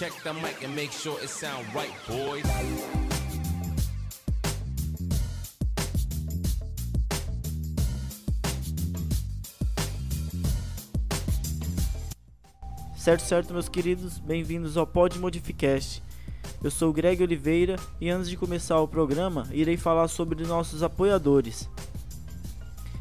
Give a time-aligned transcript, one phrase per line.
[0.00, 2.42] Check the mic and make sure it sound right, boys.
[12.96, 16.02] Certo, certo, meus queridos, bem-vindos ao Pod Modificast.
[16.64, 20.82] Eu sou o Greg Oliveira e antes de começar o programa, irei falar sobre nossos
[20.82, 21.68] apoiadores,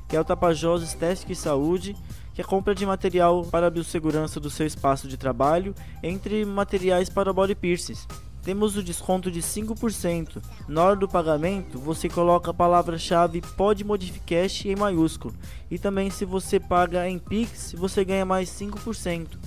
[0.10, 1.96] que é o Tapajós Estética e Saúde,
[2.40, 7.10] que é compra de material para a biossegurança do seu espaço de trabalho, entre materiais
[7.10, 8.08] para body piercings.
[8.42, 10.42] Temos o desconto de 5%.
[10.66, 15.36] Na hora do pagamento, você coloca a palavra-chave PodModificast em maiúsculo.
[15.70, 19.38] E também se você paga em Pix, você ganha mais 5%.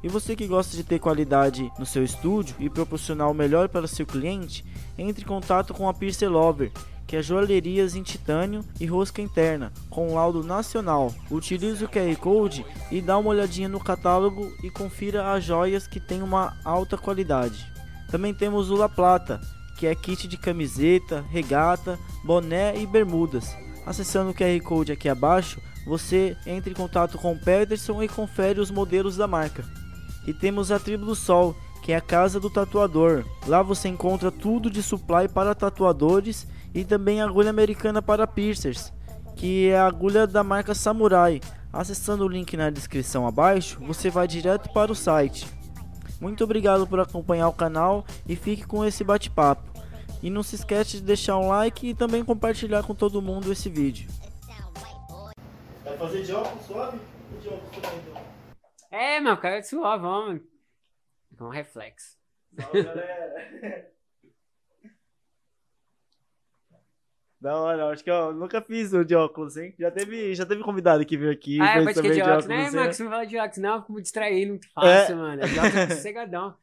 [0.00, 3.88] E você que gosta de ter qualidade no seu estúdio e proporcionar o melhor para
[3.88, 4.64] seu cliente,
[4.96, 6.70] entre em contato com a Piercer Lover,
[7.08, 11.12] que é joalherias em titânio e rosca interna, com laudo nacional.
[11.30, 15.98] Utilize o QR Code e dá uma olhadinha no catálogo e confira as joias que
[15.98, 17.66] têm uma alta qualidade.
[18.10, 19.40] Também temos o La Plata,
[19.78, 23.56] que é kit de camiseta, regata, boné e bermudas.
[23.86, 28.60] Acessando o QR Code aqui abaixo, você entra em contato com o Pederson e confere
[28.60, 29.64] os modelos da marca.
[30.26, 33.24] E temos a Tribo do Sol, que é a casa do tatuador.
[33.46, 36.46] Lá você encontra tudo de supply para tatuadores
[36.78, 38.92] e também agulha americana para piercers,
[39.34, 41.40] que é a agulha da marca Samurai.
[41.72, 45.48] Acessando o link na descrição abaixo, você vai direto para o site.
[46.20, 49.68] Muito obrigado por acompanhar o canal e fique com esse bate-papo.
[50.22, 53.68] E não se esquece de deixar um like e também compartilhar com todo mundo esse
[53.68, 54.08] vídeo.
[55.84, 57.00] Vai fazer de óculos suave?
[57.42, 58.00] De óculos também,
[58.92, 60.42] É, meu, cara, é suave, vamos.
[61.36, 62.16] Com um reflexo.
[62.56, 63.90] Salve, galera!
[67.40, 69.72] Da hora, acho que eu nunca fiz o de óculos, hein?
[69.78, 71.60] Já teve, já teve convidado que veio aqui.
[71.60, 72.70] Ah, é, pode que também de óculos, né, é.
[72.72, 72.98] Max?
[72.98, 75.46] Não fala de óculos, não, eu fico me distraindo muito fácil, mano.
[75.46, 76.54] De óculos é sossegadão.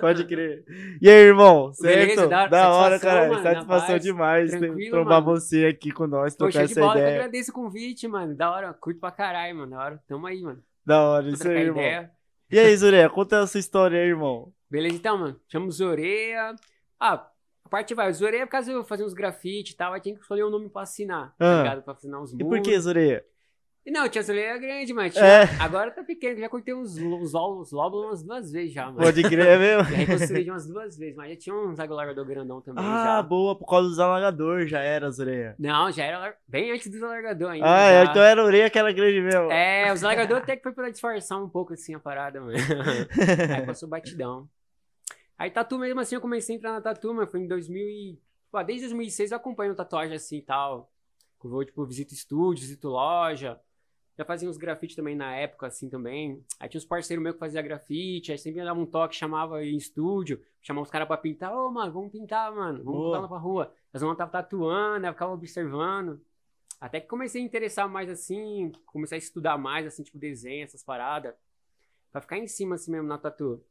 [0.00, 0.64] Pode crer.
[1.00, 1.72] E aí, irmão?
[1.72, 1.94] Certo?
[1.98, 3.28] Beleza, da hora, da hora, cara.
[3.28, 4.02] mano, Satisfação paz.
[4.02, 4.50] demais
[4.90, 5.40] trombar mano.
[5.40, 7.16] você aqui com nós, trocar Poxa, de essa bola, eu ideia.
[7.18, 8.34] agradeço o convite, mano.
[8.34, 9.70] Da hora, curto pra caralho, mano.
[9.70, 10.02] Da hora.
[10.08, 10.60] Tamo aí, mano.
[10.84, 11.80] Da hora, isso trocar aí, irmão.
[11.82, 12.10] ideia.
[12.50, 14.52] E aí, Zuré, conta a sua história aí, irmão.
[14.68, 15.40] Beleza, então, mano.
[15.48, 16.56] Chamo Zoreia.
[16.98, 17.24] Ah,
[17.68, 18.12] a parte vai.
[18.12, 20.50] Zoreia, por causa de eu fazer uns grafite e tal, aí tinha que escolher um
[20.50, 21.34] nome pra assinar.
[21.38, 21.38] Ah.
[21.38, 21.82] Tá ligado?
[21.82, 22.78] Pra assinar uns E por que?
[23.86, 25.24] E não, tinha Zoreia grande, mas tinha...
[25.24, 25.48] É.
[25.58, 26.38] agora tá pequeno.
[26.38, 28.98] Já cortei uns, uns, os lóbulos umas duas vezes já, mano.
[28.98, 29.84] Pode crer mesmo?
[29.84, 32.84] Já reconstruí umas duas vezes, mas já tinha uns alargador grandão também.
[32.84, 33.22] Ah, já.
[33.22, 35.54] boa, por causa dos alagadores já era, Zuré.
[35.58, 37.66] Não, já era bem antes dos alargador ainda.
[37.66, 38.10] Ah, é, já.
[38.10, 39.50] então era a orelha que era grande mesmo.
[39.50, 42.58] É, os alargadores até que foi pra disfarçar um pouco assim a parada, mano.
[43.56, 44.46] Aí passou batidão.
[45.38, 48.18] Aí tatu mesmo assim, eu comecei a entrar na tatu, mas foi em 2000 e...
[48.50, 50.90] Pô, desde 2006 eu acompanho tatuagem assim e tal.
[51.42, 53.60] Eu vou, tipo, visito estúdio, visito loja.
[54.16, 56.44] Já fazia uns grafite também na época, assim, também.
[56.58, 59.76] Aí tinha uns parceiros meus que fazia grafite, aí sempre dava um toque, chamava em
[59.76, 61.56] estúdio, chamava os caras pra pintar.
[61.56, 62.82] Ô, mano, vamos pintar, mano.
[62.82, 63.06] Vamos Boa.
[63.10, 63.72] pintar lá pra rua.
[63.92, 66.20] As mãos tava tatuando, eu ficava observando.
[66.80, 70.82] Até que comecei a interessar mais, assim, comecei a estudar mais, assim, tipo, desenho, essas
[70.82, 71.32] paradas.
[72.10, 73.62] Pra ficar em cima, assim mesmo, na tatu.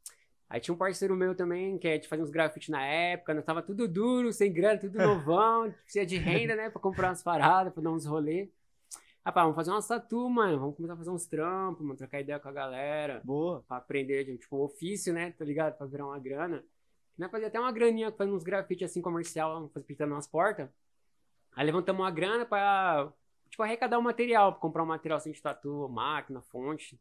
[0.50, 3.44] Aí tinha um parceiro meu também, que é de fazer uns grafites na época, nós
[3.44, 7.74] tava tudo duro, sem grana, tudo novão, precisa de renda, né, pra comprar umas paradas,
[7.74, 8.50] pra dar uns rolê.
[9.26, 12.40] Rapaz, vamos fazer umas tatu, mano, vamos começar a fazer uns trampos, mano, trocar ideia
[12.40, 13.62] com a galera, Boa.
[13.68, 16.64] pra aprender, tipo, um ofício, né, tá ligado, pra virar uma grana.
[17.18, 20.70] Nós fazia até uma graninha fazendo uns grafites assim, comercial, pintando umas portas.
[21.54, 23.12] Aí levantamos uma grana pra,
[23.50, 26.98] tipo, arrecadar o material, pra comprar um material assim de tatu, máquina, fonte.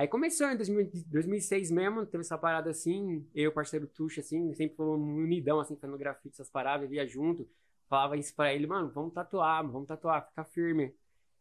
[0.00, 4.74] Aí começou em 2000 2006 mesmo, teve essa parada assim, eu parceiro Tuxa, assim, sempre
[4.74, 7.46] foi unidão, assim, fazendo grafite, essas paradas, via junto.
[7.86, 10.94] Falava isso pra ele, mano, vamos tatuar, vamos tatuar, fica firme.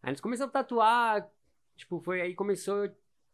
[0.03, 1.31] Aí nós começamos a tatuar,
[1.77, 2.91] tipo, foi aí começou,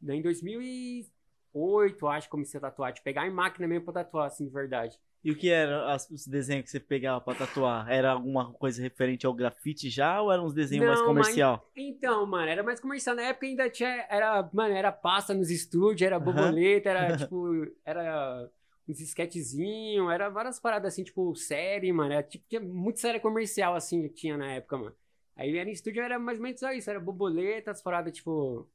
[0.08, 4.53] em 2008, acho comecei a tatuar, de pegar em máquina mesmo pra tatuar, assim, de
[4.53, 5.00] verdade.
[5.25, 7.90] E o que era os desenhos que você pegava pra tatuar?
[7.90, 11.68] Era alguma coisa referente ao grafite já ou eram uns desenhos mais comercial?
[11.75, 13.16] Então, mano, era mais comercial.
[13.16, 14.06] Na época ainda tinha.
[14.08, 17.67] Era, mano, era pasta nos estúdios, era borboleta, era tipo.
[17.84, 18.52] Era
[18.88, 22.14] uns sketchzinhos, era várias paradas assim, tipo, série, mano.
[22.14, 24.96] Era tipo, tinha muito série comercial assim que tinha na época, mano.
[25.35, 28.70] Aí era em estúdio, era mais ou menos só isso, era borboleta, as paradas, tipo,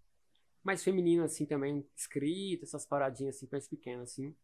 [0.64, 4.34] mais feminino assim também, escrito, essas paradinhas assim, mais pequenas, assim.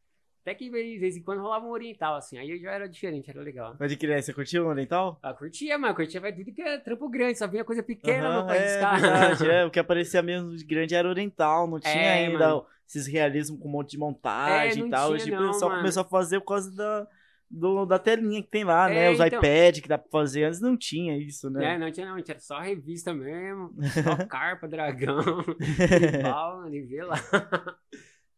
[0.46, 3.42] Até que de vez em quando rolava um oriental, assim, aí já era diferente, era
[3.42, 3.74] legal.
[3.74, 5.18] Pode crer, você curtiu o Oriental?
[5.20, 8.34] Ah, curtia, mano, curtia, vai tudo que é trampo grande, só vinha coisa pequena, Aham,
[8.34, 11.94] mano, pra é, verdade, é, o que aparecia mesmo de grande era Oriental, não tinha
[11.94, 12.66] É, ainda mano.
[12.86, 15.06] esses realismos com um monte de montagem É, e tal.
[15.08, 15.80] tinha Hoje o não, pessoal mano.
[15.80, 17.08] começou a fazer por causa da,
[17.50, 19.06] do, da telinha que tem lá, né?
[19.06, 19.40] É, Os então.
[19.40, 20.44] iPad que dá pra fazer.
[20.44, 21.74] Antes não tinha isso, né?
[21.74, 25.24] É, não tinha não, tinha só revista mesmo, só carpa, dragão,
[26.22, 27.16] pau, vê lá.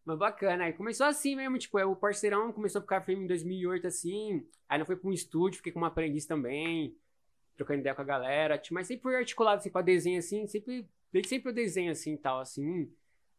[0.09, 0.65] Mas bacana.
[0.65, 4.43] Aí começou assim mesmo, tipo, o parceirão começou a ficar firme em 2008, assim.
[4.67, 6.97] Aí não foi pra um estúdio, fiquei com uma aprendiz também,
[7.57, 8.57] trocando ideia com a galera.
[8.57, 10.47] tipo, Mas sempre fui articulado, assim, pra desenho, assim.
[10.47, 12.91] Sempre, desde sempre eu desenho, assim, e tal, assim.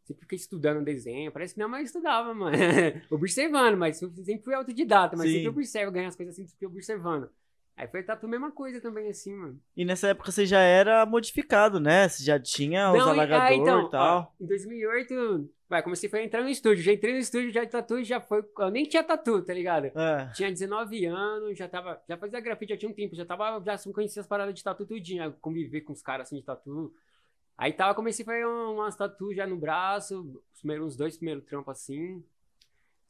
[0.04, 1.31] Sempre fiquei estudando desenho.
[1.31, 2.56] Parece que não, mas estudava, mano.
[3.10, 5.18] observando, mas sempre fui autodidata.
[5.18, 5.33] Mas Sim.
[5.38, 7.30] sempre observo, ganho as coisas assim, sempre observando.
[7.75, 9.60] Aí foi tatu a mesma coisa também, assim, mano.
[9.75, 12.07] E nessa época você já era modificado, né?
[12.10, 14.36] Você já tinha os Não, e- alagadores ah, então, e tal.
[14.39, 16.83] ó, em 2008, vai, comecei a entrar no estúdio.
[16.83, 18.44] Já entrei no estúdio já de tatu e já foi.
[18.57, 19.86] Eu nem tinha tatu, tá ligado?
[19.86, 20.31] É.
[20.33, 22.01] Tinha 19 anos, já tava.
[22.10, 23.62] Já fazia grafite, já tinha um tempo, já tava.
[23.63, 26.94] Já conhecia as paradas de tatu tudinho, conviver com os caras assim de tatu.
[27.57, 31.18] Aí tava, comecei a fazer um- umas tatu já no braço, os primeiros, uns dois
[31.18, 32.24] primeiros trampos assim.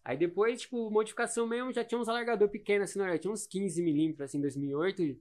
[0.03, 3.17] Aí depois, tipo, modificação mesmo, já tinha uns alargador pequeno assim, né?
[3.17, 5.15] tinha uns 15 milímetros assim, em 2008.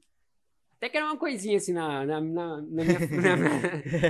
[0.78, 2.98] Até que era uma coisinha assim na, na, na, na minha,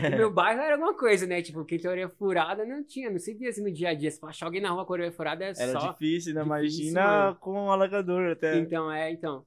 [0.04, 1.40] na no meu bairro era alguma coisa, né?
[1.40, 4.10] Tipo, quem tem orelha furada não tinha, não se via assim no dia a dia.
[4.10, 5.92] Se achar alguém na rua com orelha furada é Era só.
[5.92, 6.42] difícil, né?
[6.42, 7.36] difícil, Imagina mano.
[7.36, 8.58] com um alagador até.
[8.58, 9.46] Então, é, então.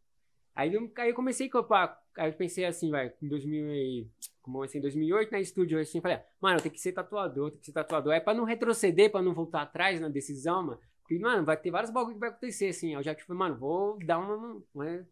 [0.56, 1.98] Aí eu, aí eu comecei a.
[2.18, 4.08] Aí eu pensei assim, vai, em 2000 e,
[4.42, 7.66] como assim, em 2008, na estúdio, assim, falei, mano, tem que ser tatuador, tem que
[7.68, 8.14] ser tatuador.
[8.14, 11.70] Aí pra não retroceder, pra não voltar atrás na decisão, mano, porque, mano, vai ter
[11.70, 12.96] vários bagulho que vai acontecer, assim.
[12.96, 15.08] Eu já, tipo, mano, vou dar uma, uma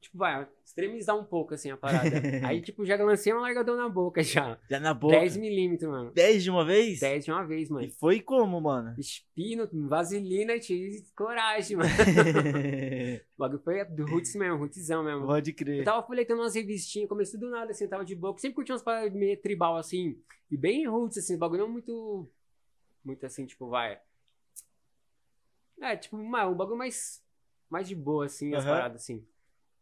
[0.00, 2.10] tipo, vai, extremizar um pouco, assim, a parada.
[2.46, 4.58] aí, tipo, já lancei um largador na boca, já.
[4.68, 5.18] Já na boca.
[5.18, 6.10] 10 milímetros, mano.
[6.12, 7.00] 10 de uma vez?
[7.00, 7.90] 10 de uma vez, E mano.
[7.92, 8.94] foi como, mano?
[8.98, 11.90] Espino, vaselina, tive coragem, mano.
[13.36, 15.24] O bagulho foi do roots mesmo, rootzão mesmo.
[15.26, 15.82] Pode Eu crer.
[15.84, 18.36] tava folhetando umas revistinhas, comecei do nada, assim, eu tava de boa.
[18.36, 20.18] Sempre curti umas paradas meio tribal, assim.
[20.50, 22.28] E bem roots, assim, o bagulho não muito.
[23.02, 23.98] Muito assim, tipo, vai.
[25.80, 27.22] É, tipo, um bagulho mais.
[27.70, 28.74] Mais de boa, assim, as Aham.
[28.74, 29.24] paradas, assim.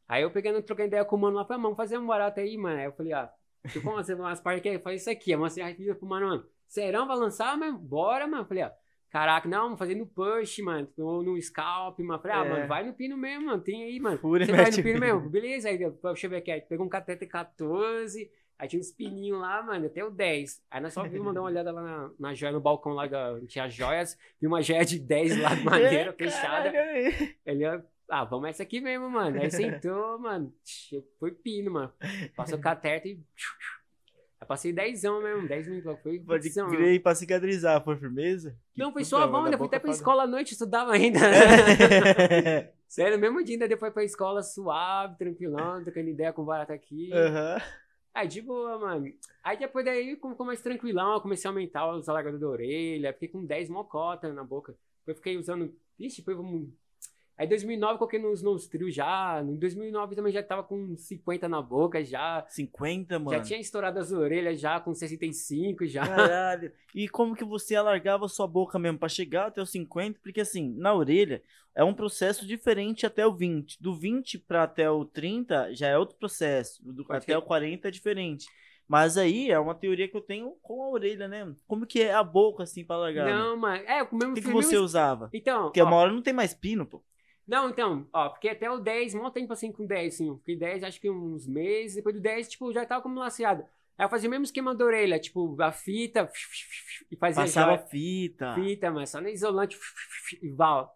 [0.08, 2.40] Aí eu pegando, trocando ideia com o mano lá, falei, mano, vamos fazer um barato
[2.40, 2.78] aí, mano.
[2.78, 3.30] Aí eu falei, ah,
[3.68, 5.32] tipo, vamos fazer umas partes que faz isso aqui.
[5.32, 6.46] Eu a revista pro mano, mano.
[6.66, 7.78] Serão, vai lançar, mano?
[7.78, 8.42] Bora, mano.
[8.42, 8.70] Eu Falei, ó.
[9.10, 10.88] Caraca, não, vamos fazer no push, mano.
[10.98, 12.14] Ou no scalp, mano.
[12.14, 12.48] Eu Falei, ah, É.
[12.48, 13.62] mano, vai no pino mesmo, mano.
[13.62, 14.18] Tem aí, mano.
[14.18, 15.28] Fura Você vai no pino mesmo?
[15.28, 16.50] Beleza, aí deixa eu ver aqui.
[16.50, 20.62] Aí pegou um cateter 14, aí tinha uns pininhos lá, mano, até o 10.
[20.70, 23.06] Aí nós só vimos mandar uma olhada lá na, na joia, no balcão lá,
[23.46, 26.70] tinha joias, vi uma joia de 10 lá de madeira, fechada.
[27.46, 29.40] Ele, ah, vamos essa aqui mesmo, mano.
[29.40, 30.52] Aí sentou, mano,
[31.18, 31.92] foi pino, mano.
[32.36, 33.24] Passou cateter e...
[34.40, 38.56] Aí passei 10 mesmo, 10 minutos, foi Pode crer pra cicatrizar, foi firmeza?
[38.76, 40.52] Não, foi Puta, só a mano, banda, da eu fui até pra escola à noite,
[40.52, 41.18] estudava ainda.
[41.18, 42.72] É.
[42.86, 47.12] Sério, mesmo dia ainda depois pra escola suave, tranquilão, trocando ideia com o barato aqui.
[47.12, 47.58] Aham.
[48.14, 49.12] Aí de boa, mano.
[49.44, 53.28] Aí depois daí ficou mais tranquilão, eu comecei a aumentar os alargadores da orelha, fiquei
[53.28, 54.74] com 10 mocota na boca.
[55.00, 55.74] Depois fiquei usando.
[55.98, 56.68] Ixi, depois vamos.
[57.38, 59.40] Aí em 2009 eu coloquei nos, nos trios já.
[59.46, 62.44] Em 2009 também já tava com 50 na boca já.
[62.48, 63.30] 50, mano.
[63.30, 66.04] Já tinha estourado as orelhas já com 65 já.
[66.04, 66.72] Caralho.
[66.94, 70.18] E como que você alargava a sua boca mesmo pra chegar até os 50?
[70.20, 71.40] Porque assim, na orelha
[71.76, 73.80] é um processo diferente até o 20.
[73.80, 76.82] Do 20 pra até o 30 já é outro processo.
[76.84, 77.38] Do, Pode até crer.
[77.38, 78.46] o 40 é diferente.
[78.88, 81.54] Mas aí é uma teoria que eu tenho com a orelha, né?
[81.68, 83.26] Como que é a boca assim pra alargar?
[83.26, 83.32] né?
[83.32, 83.76] Não, mano.
[83.86, 85.28] É, o mesmo O que, que mesmo- você usava?
[85.32, 85.64] Então.
[85.64, 87.00] Porque ó, uma hora não tem mais pino, pô.
[87.48, 90.36] Não, então, ó, fiquei até o 10, mó tempo assim com 10, assim.
[90.40, 91.96] Fiquei 10, acho que uns meses.
[91.96, 93.64] Depois do 10, tipo, já tava como laceado.
[93.96, 96.30] Aí eu fazia o mesmo esquema da orelha, tipo, a fita,
[97.10, 97.86] e fazia Passava joia.
[97.86, 98.54] fita.
[98.54, 99.76] fita, mas só no isolante,
[100.42, 100.94] e val,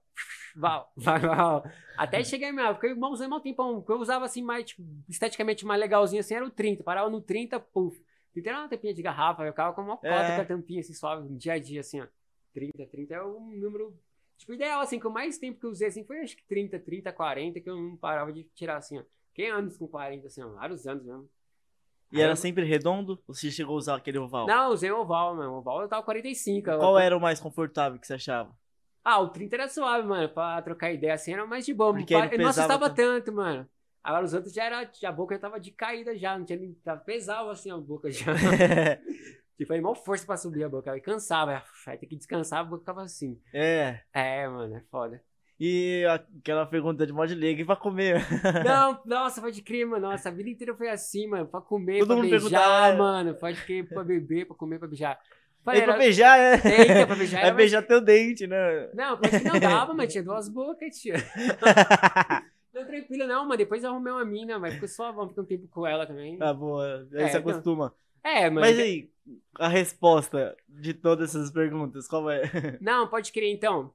[0.54, 1.64] val, val, val.
[1.96, 3.78] Até cheguei mesmo, fiquei mal usando mal tempão.
[3.78, 6.84] O que eu usava assim, mais, tipo, esteticamente mais legalzinho assim, era o 30.
[6.84, 7.98] Parava no 30, puf.
[8.34, 10.36] 30 era uma tampinha de garrafa, eu ficava com uma cota É.
[10.36, 12.06] com a tampinha assim, suave, no dia a dia, assim, ó.
[12.54, 13.98] 30, 30 é o número.
[14.38, 16.78] Tipo, ideal, assim, que o mais tempo que eu usei, assim, foi acho que 30,
[16.78, 19.02] 30, 40, que eu não parava de tirar, assim, ó.
[19.28, 21.28] Fiquei anos com 40, assim, ó, vários anos mesmo.
[22.12, 23.22] E era eu- sempre redondo?
[23.26, 24.46] Ou você chegou a usar aquele oval?
[24.46, 25.52] Não, usei o oval, mano.
[25.52, 26.70] O oval eu tava 45.
[26.70, 28.54] eu- Qual era o mais confortável que você achava?
[29.04, 30.28] Ah, o 30 era suave, mano.
[30.28, 31.92] Pra trocar ideia assim era mais de boa.
[31.94, 33.68] Porque Não não assustava tanto, mano.
[34.04, 34.90] Agora os outros já era.
[35.04, 36.36] A boca já tava de caída já.
[36.38, 36.74] Não tinha nem.
[36.74, 38.26] Tava pesava assim a boca já.
[39.62, 40.92] tipo, aí força pra subir a boca.
[40.92, 41.62] Aí cansava.
[41.86, 43.40] Aí tem que descansar, a boca ficava assim.
[43.52, 44.00] é.
[44.12, 45.22] É, mano, é foda.
[45.64, 48.20] E aquela pergunta de mod leigo, e pra comer?
[48.66, 50.10] Não, nossa, pode crer, mano.
[50.10, 51.46] Nossa, a vida inteira foi assim, mano.
[51.46, 53.34] Pra comer, Todo pra mundo beijar, mano.
[53.34, 55.20] Pode crer, pra beber, pra comer, pra beijar.
[55.64, 56.54] Falei, pra beijar, é.
[56.54, 58.90] Eita, pra beijar É era beijar teu dente, né?
[58.92, 61.14] Não, pode que não dava, mas tinha duas bocas, tia.
[62.74, 65.44] Não, tranquilo, não, mas depois eu arrumei uma mina, mas ficou só, vamos ficar um
[65.44, 66.38] tempo com ela também.
[66.38, 67.92] Tá boa, aí É, você não.
[68.24, 68.60] É, mano.
[68.60, 69.10] Mas aí,
[69.58, 72.42] a resposta de todas essas perguntas, qual é?
[72.80, 73.92] Não, pode crer, então.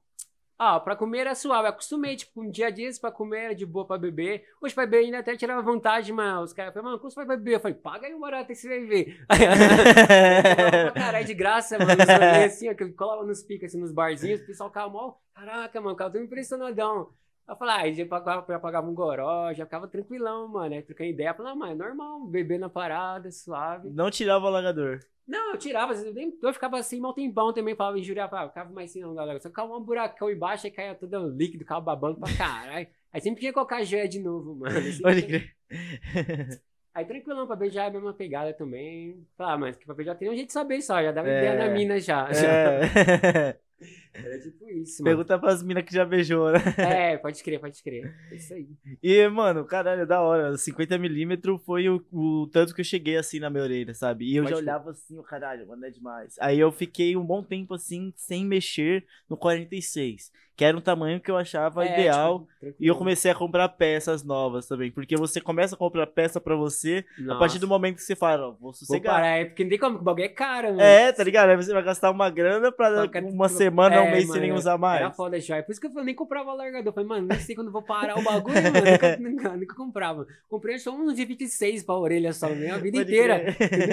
[0.58, 1.66] Ah, pra comer era suave.
[1.66, 4.44] Eu acostumei, tipo, um dia a dia pra comer era de boa pra beber.
[4.60, 6.42] Hoje pra beber ainda até tirava vantagem, mano.
[6.42, 7.54] Os caras falaram, mano, como você vai beber?
[7.54, 9.20] Eu falei, paga aí o barato aí você vai ver.
[9.28, 11.90] pra caralho, de graça, mano.
[11.90, 15.22] Rolês, assim, ó, que eu colava nos picos, assim, nos barzinhos, o pessoal ficava mal.
[15.32, 17.10] Caraca, mano, ficava tão impressionadão.
[17.48, 20.74] Eu falei, ah, aí já pagava, já pagava um goró, já ficava tranquilão, mano.
[20.74, 23.88] Aí trocando ideia, falei, ah, mas é normal, beber na parada, suave.
[23.88, 25.00] Não tirava o alagador.
[25.26, 28.70] Não, eu tirava, vezes, nem- eu ficava assim, mal tempão também, falava, injuriava, falava, ficava
[28.72, 29.40] mais assim, não, galera.
[29.40, 32.86] Só ficava um buracão embaixo, aí caía todo líquido, ficava babando pra caralho.
[33.12, 34.80] Aí sempre tinha que colocar joia de novo, mano.
[34.92, 35.54] Sempre Pode crer.
[36.94, 39.24] Aí tranquilão, pra beijar é a mesma pegada também.
[39.36, 41.38] Falar, ah, mas que pra beijar tem um jeito de saber só, já dava É.
[41.38, 42.28] ideia na mina já.
[42.30, 43.56] É.
[44.24, 45.16] Era tipo isso, mano.
[45.16, 46.58] Pergunta pras minas que já beijou, né?
[46.78, 48.12] É, pode crer, pode crer.
[48.30, 48.68] É isso aí.
[49.02, 50.56] E, mano, caralho, da hora.
[50.56, 54.24] 50mm foi o, o tanto que eu cheguei assim na minha orelha, sabe?
[54.30, 56.36] E eu Pode já olhava assim, o caralho, mano, é demais.
[56.40, 61.20] Aí eu fiquei um bom tempo assim, sem mexer no 46, que era um tamanho
[61.20, 62.46] que eu achava É, ideal.
[62.60, 66.40] tipo, E eu comecei a comprar peças novas também, porque você começa a comprar peça
[66.40, 69.14] pra você a partir do momento que você fala, ó, vou Vou sossegar.
[69.14, 70.80] parar, é porque não tem como, o bagulho é caro, mano.
[70.80, 71.50] É, tá ligado?
[71.50, 74.58] Aí você vai gastar uma grana pra Toca- uma semana, um mês mano, sem nem
[74.58, 75.00] usar mais.
[75.00, 75.36] Era foda.
[75.38, 76.92] É por isso que eu nem comprava largador.
[76.92, 78.90] Falei, mano, nem sei quando vou parar o bagulho, mano.
[78.90, 80.26] Nunca, nunca, nunca comprava.
[80.48, 82.70] Comprei só uns de 26 pra orelha só, né?
[82.70, 83.44] A vida Pode inteira.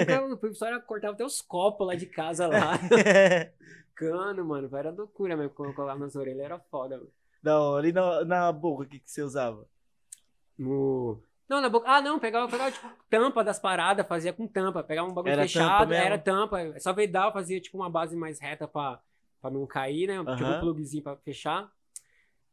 [0.08, 2.78] Eu nunca, pessoal era- cortava até os copos lá de casa lá.
[3.94, 4.68] Cano, mano.
[4.76, 5.50] Era loucura mesmo.
[5.54, 7.10] Quando eu colava nas orelhas era foda, mano.
[7.42, 7.88] da hora.
[7.88, 9.66] E na, na boca, o que, que você usava?
[10.58, 11.20] No...
[11.48, 11.88] Não, na boca.
[11.88, 14.82] Ah, não, pegava, pegava tipo, tampa das paradas, fazia com tampa.
[14.82, 16.04] Pegava um bagulho Era tampa fechado, mesmo?
[16.04, 16.80] era tampa.
[16.80, 19.00] Só vedar, fazia tipo uma base mais reta pra,
[19.46, 20.14] pra não cair, né?
[20.18, 20.56] Tipo Aham.
[20.56, 21.70] um plugzinho pra fechar.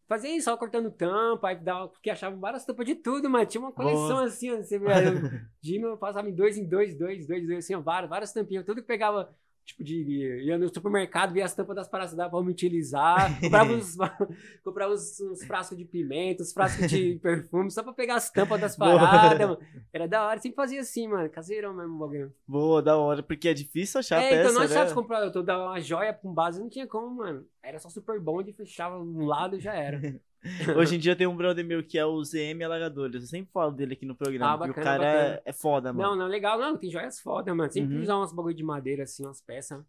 [0.08, 3.46] Fazia isso, só cortando tampa, aí dava, porque achava várias tampas de tudo, mano.
[3.46, 4.26] Tinha uma coleção Boa.
[4.26, 8.10] assim, ó, você eu passava em dois, em dois, dois, dois, dois, assim, ó, várias,
[8.10, 8.66] várias tampinhas.
[8.66, 9.34] Tudo que pegava,
[9.66, 10.44] tipo, de.
[10.44, 13.40] ia no supermercado, via as tampas das paradas pra me utilizar.
[13.42, 13.96] Comprava uns,
[14.64, 18.76] comprava uns, frascos de pimenta, uns frascos de perfume, só pra pegar as tampas das
[18.76, 19.58] paradas, mano.
[19.92, 21.30] Era da hora, sempre fazia assim, mano.
[21.30, 22.34] Caseirão mesmo o bagulho.
[22.48, 24.86] Boa, da hora, porque é difícil achar É, peça, então não né?
[24.86, 27.46] de comprar, eu tô dando uma joia com base, não tinha como, mano.
[27.62, 30.20] Era só super bom de fechava um lado e já era.
[30.78, 33.22] Hoje em dia tem um brother meu que é o ZM Alagadores.
[33.22, 34.54] Eu sempre falo dele aqui no programa.
[34.54, 35.36] Ah, porque o bacana, cara bacana.
[35.36, 36.10] é, é foda, mano.
[36.10, 37.72] Não, não, legal, não, tem joias foda, mano.
[37.72, 38.02] Sempre Uhum.
[38.04, 39.84] usar uns bagulho de madeira, assim, umas peças.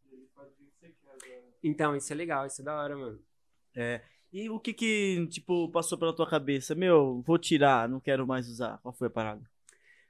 [1.63, 3.19] Então, isso é legal, isso é da hora, mano.
[4.33, 6.75] E o que que, tipo, passou pela tua cabeça?
[6.75, 8.79] Meu, vou tirar, não quero mais usar.
[8.83, 9.43] Qual foi a parada?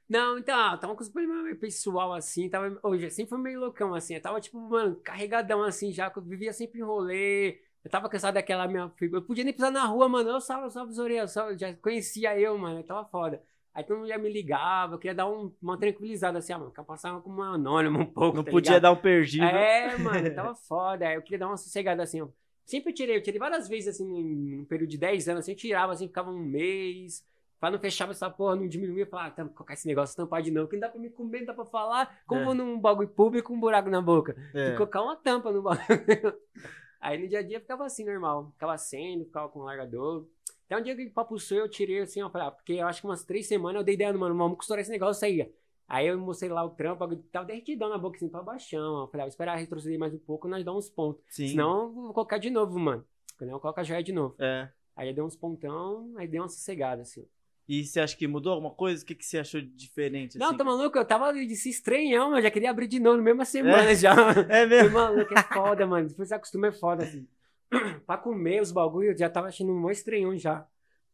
[0.09, 3.95] Não, então, tava com os problemas meio pessoal, assim, tava, hoje, sempre foi meio loucão,
[3.95, 7.91] assim, eu tava, tipo, mano, carregadão, assim, já, que eu vivia sempre em rolê, eu
[7.91, 10.93] tava cansado daquela minha figura, eu podia nem pisar na rua, mano, eu salve, salve
[10.93, 13.43] os orelhas, salve, já conhecia eu, mano, eu tava foda.
[13.75, 16.73] Aí todo mundo já me ligava, eu queria dar um- uma tranquilizada, assim, ah, mano,
[16.77, 18.83] eu passava como um anônimo um pouco, Não tá podia ligado?
[18.83, 19.45] dar um perdido.
[19.45, 21.09] É, mano, tava foda.
[21.09, 22.29] Aí eu queria dar uma sossegada assim, ó.
[22.65, 25.51] Sempre eu tirei, eu tirei várias vezes, assim, em um período de 10 anos, assim,
[25.53, 27.23] eu tirava, assim, ficava um mês.
[27.61, 30.51] Pra não fechava essa porra, não diminuía, falava, ah, tá, colocar esse negócio, tampar de
[30.51, 32.45] novo, que não dá pra me comer, não dá pra falar, como É.
[32.45, 34.35] vou num bagulho público com um buraco na boca.
[34.53, 34.71] Tem É.
[34.71, 35.85] que colocar uma tampa no bagulho.
[37.05, 38.51] Aí no dia a dia ficava assim, normal.
[38.53, 40.27] Ficava sem, ficava com largador.
[40.65, 43.07] Até um dia que papo seu, eu tirei assim, ó, ah, porque eu acho que
[43.07, 45.53] umas três semanas eu dei ideia, mano, vamos costurar esse negócio aí.
[45.87, 49.03] Aí eu mostrei lá o trampo, o tava derretidão na boca, assim, pra baixão.
[49.03, 51.23] Eu falei, ah, vou esperar retroceder mais um pouco, nós damos uns pontos.
[51.29, 51.49] Sim.
[51.49, 53.05] Senão eu vou colocar de novo, mano.
[53.39, 54.35] Senão eu coloco a joia de novo.
[54.39, 54.73] É.
[54.97, 57.29] Aí deu uns pontão, aí deu uma sossegada, assim.
[57.67, 59.03] E você acha que mudou alguma coisa?
[59.03, 60.39] O que, que você achou de diferente?
[60.39, 60.57] Não, assim?
[60.57, 60.99] tá maluco?
[60.99, 64.15] Eu tava de se estranhão, mas já queria abrir de novo na mesma semana já.
[64.51, 64.91] É mesmo?
[64.91, 66.09] maluco, é foda, mano.
[66.09, 67.27] Depois você acostuma, é foda, assim.
[68.07, 70.67] pra comer os bagulho, eu já tava achando um mó estranhão já.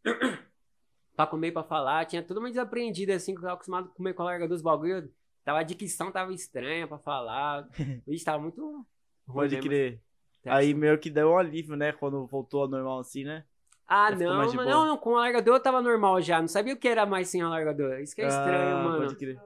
[1.15, 4.15] pra comer, pra falar, tinha tudo meio desaprendido, assim, que eu tava acostumado a comer
[4.15, 5.09] com a larga dos bagulho.
[5.45, 7.69] Tava, a dicção tava estranha pra falar.
[8.07, 10.01] Vixe, tava muito ruim Pode crer.
[10.43, 10.79] Você Aí acha?
[10.79, 11.93] meio que deu um alívio, né?
[11.93, 13.45] Quando voltou ao normal assim, né?
[13.91, 16.41] Ah, não, mas não, não, com o alargador eu tava normal já.
[16.41, 17.99] Não sabia o que era mais sem alargador.
[18.01, 18.97] Isso que é estranho, Ah, mano.
[19.09, 19.41] Pode crer.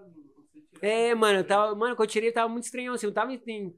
[0.82, 3.74] É, mano, tava, mano, quando eu tirei, tava muito estranho, assim, eu tava entendendo,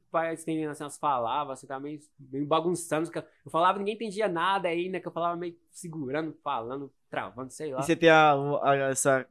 [0.71, 3.09] assim, as palavras, assim, tava meio, meio bagunçando,
[3.45, 7.73] eu falava, ninguém entendia nada aí, né, que eu falava meio segurando, falando, travando, sei
[7.73, 7.81] lá.
[7.81, 8.33] E você tem a,
[8.63, 9.27] a- essa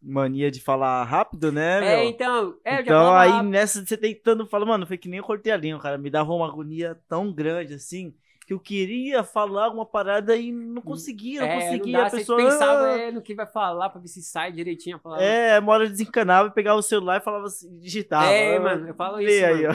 [0.00, 1.86] mania de falar rápido, né, meu?
[1.86, 3.50] É, então, é, eu já então falava aí rápido.
[3.52, 5.98] nessa você tentando falar, mano, foi que nem eu cortei a língua, cara.
[5.98, 8.14] Me dava uma agonia tão grande assim
[8.60, 11.78] que eu queria falar uma parada e não conseguia, não é, conseguia.
[11.84, 12.38] não dá, a você pessoa.
[12.38, 15.24] pensava é, no que vai falar pra ver se sai direitinho a palavra.
[15.24, 18.26] É, uma hora eu desencanava pegava o celular e falava assim, digitava.
[18.26, 19.62] É, Ah, mano, eu falo isso, aí.
[19.64, 19.72] Eu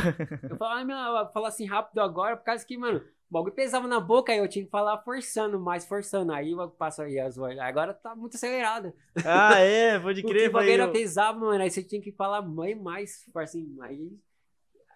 [0.85, 4.31] meu, eu falo assim rápido agora, por causa que, mano, o bagulho pesava na boca,
[4.31, 7.57] aí eu tinha que falar forçando, mais forçando, aí eu passo aí as voz.
[7.59, 8.93] Agora tá muito acelerado.
[9.25, 10.49] Ah, é, pode Porque crer.
[10.49, 11.61] o bagulho eu- pesado, mano.
[11.61, 14.17] Aí você tinha que falar mais, mais, assim, aí.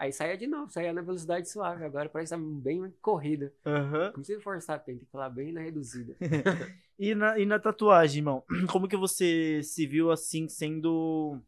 [0.01, 1.85] Aí saía de novo, saía na velocidade suave.
[1.85, 3.53] Agora parece tá bem corrida.
[3.63, 4.05] Aham.
[4.05, 6.15] Não precisa forçar, tem que falar bem na reduzida.
[6.97, 8.43] E na, e na tatuagem, irmão?
[8.71, 11.39] Como que você se viu assim, sendo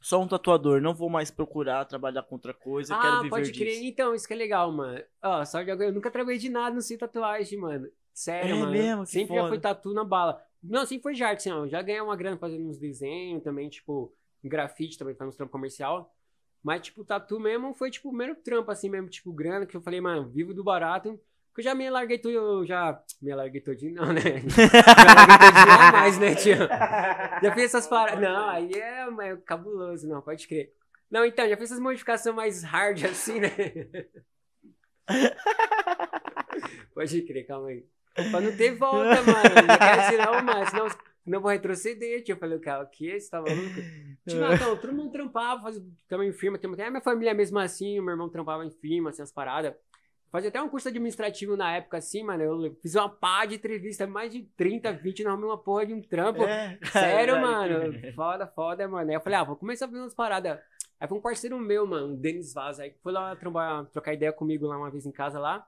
[0.00, 0.80] só um tatuador?
[0.80, 3.64] Não vou mais procurar trabalhar com outra coisa, quero ah, viver pode disso.
[3.64, 3.84] crer.
[3.84, 5.02] Então, isso que é legal, mano.
[5.22, 7.86] Ó, só que eu nunca trabalhei de nada, não sei tatuagem, mano.
[8.14, 8.72] Sério, É mano.
[8.72, 9.04] mesmo?
[9.04, 9.48] Que Sempre já foda.
[9.52, 10.42] foi tatu na bala.
[10.62, 11.66] Não, sempre foi de arte, assim, ó.
[11.66, 14.10] Já ganhei uma grana fazendo uns desenhos também, tipo,
[14.42, 16.14] grafite também, fazendo uns trampos comercial.
[16.64, 19.82] Mas, tipo, tatu mesmo foi, tipo, o primeiro trampo, assim mesmo, tipo, grana, que eu
[19.82, 21.20] falei, mano, vivo do barato.
[21.54, 22.98] Que eu já me larguei tudo, eu já.
[23.20, 24.22] Me larguei todinho, não, né?
[24.24, 24.64] me
[25.14, 26.56] larguei todinho a mais, né, tio?
[26.56, 28.18] Já fiz essas paradas.
[28.20, 30.72] Não, aí é, é cabuloso, não, pode crer.
[31.10, 33.50] Não, então, já fiz essas modificações mais hard assim, né?
[36.94, 37.84] pode crer, calma aí.
[38.30, 39.66] Pra não ter volta, mano.
[39.68, 40.66] Não quero senão, mano.
[40.70, 42.34] Senão, senão eu vou retroceder, tio.
[42.34, 43.18] Eu falei, cara, o que?
[43.18, 43.54] Você tá maluco?
[44.26, 46.58] Não, então, todo mundo trampava, fazia também firma.
[46.58, 49.22] Tem, até a minha família é mesmo assim, o meu irmão trampava em firma, assim,
[49.22, 49.74] as paradas.
[50.30, 52.42] Fazia até um curso administrativo na época, assim, mano.
[52.42, 56.02] Eu fiz uma pá de entrevista, mais de 30, 20, na uma porra de um
[56.02, 56.42] trampo.
[56.42, 58.12] É, Sério, caralho, mano.
[58.14, 59.10] Foda, foda, mano.
[59.10, 60.58] Aí eu falei, ah, vou começar a fazer umas paradas.
[60.98, 64.14] Aí foi um parceiro meu, mano, o Denis Vaz, aí que foi lá trombar, trocar
[64.14, 65.66] ideia comigo lá uma vez em casa lá.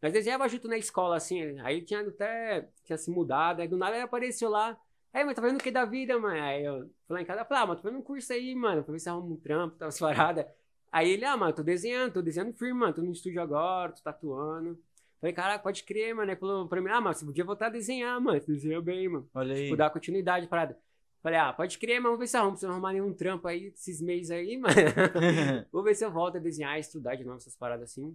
[0.00, 3.96] Nós desenhava junto na escola, assim, aí tinha até, tinha se mudado, aí do nada
[3.96, 4.78] ele apareceu lá.
[5.16, 6.42] Aí, mas tá vendo o que da vida, mano?
[6.42, 8.84] Aí eu fui lá em casa, falei, ah, mano, tô fazendo um curso aí, mano,
[8.84, 10.44] pra ver se arruma um trampo, tá umas paradas.
[10.92, 14.02] Aí ele, ah, mano, tô desenhando, tô desenhando firme, mano, tô no estúdio agora, tô
[14.02, 14.78] tatuando.
[15.18, 16.30] Falei, caraca, pode crer, mano.
[16.30, 19.08] Ele falou pra mim, ah, mano, você podia voltar a desenhar, mano, você desenha bem,
[19.08, 19.26] mano.
[19.32, 19.62] Olha aí.
[19.62, 20.78] Tipo, dar continuidade, parada.
[21.22, 23.68] Falei, ah, pode crer, mas vamos ver se arruma, se eu arrumar nenhum trampo aí
[23.68, 24.74] esses meses aí, mano.
[25.72, 28.14] Vou ver se eu volto a desenhar, estudar de novo essas paradas assim.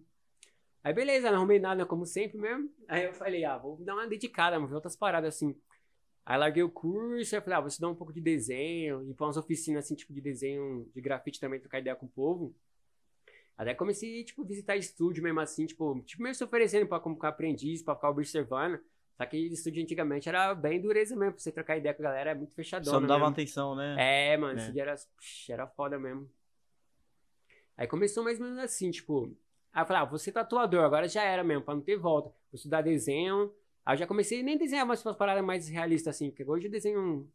[0.83, 2.69] Aí beleza, não arrumei nada como sempre mesmo.
[2.87, 5.55] Aí eu falei, ah, vou dar uma dedicada, vou ver outras paradas assim.
[6.25, 9.25] Aí larguei o curso, aí falei, ah, vou estudar um pouco de desenho, ir pra
[9.25, 12.53] umas oficinas assim, tipo de desenho, de grafite também, trocar ideia com o povo.
[13.57, 17.81] Até comecei, tipo, visitar estúdio mesmo assim, tipo, tipo meio se oferecendo pra como aprendiz,
[17.81, 18.79] pra ficar observando.
[19.17, 22.31] Só que estúdio antigamente era bem dureza mesmo, pra você trocar ideia com a galera,
[22.31, 22.91] é muito fechadão.
[22.91, 23.33] Só não dava mesmo.
[23.33, 23.95] atenção, né?
[23.99, 24.61] É, mano, É.
[24.61, 26.29] estúdio era, puxa, era foda mesmo.
[27.77, 29.35] Aí começou mais ou menos assim, tipo.
[29.73, 32.29] Aí eu falei, ah, vou ser tatuador, agora já era mesmo, pra não ter volta.
[32.29, 33.53] Vou estudar desenho.
[33.85, 36.71] Aí eu já comecei, nem desenhar mais umas paradas mais realistas assim, porque hoje eu
[36.71, 37.29] desenho, um-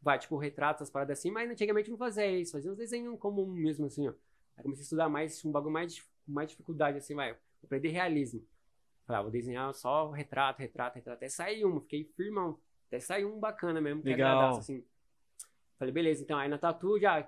[0.00, 3.18] vai, tipo, retratos, as paradas assim, mas antigamente eu não fazia isso, fazia uns desenhos
[3.18, 4.12] comum mesmo, assim, ó.
[4.56, 8.44] Aí comecei a estudar mais, um bagulho mais, com mais dificuldade, assim, vai, aprender realismo.
[9.06, 13.24] Falei, ah, vou desenhar só retrato, retrato, retrato, até sair um, fiquei firmão, até sair
[13.24, 14.34] um bacana mesmo, que Legal.
[14.34, 14.84] agradasse, assim.
[15.78, 17.20] Falei, beleza, então aí na tatu já,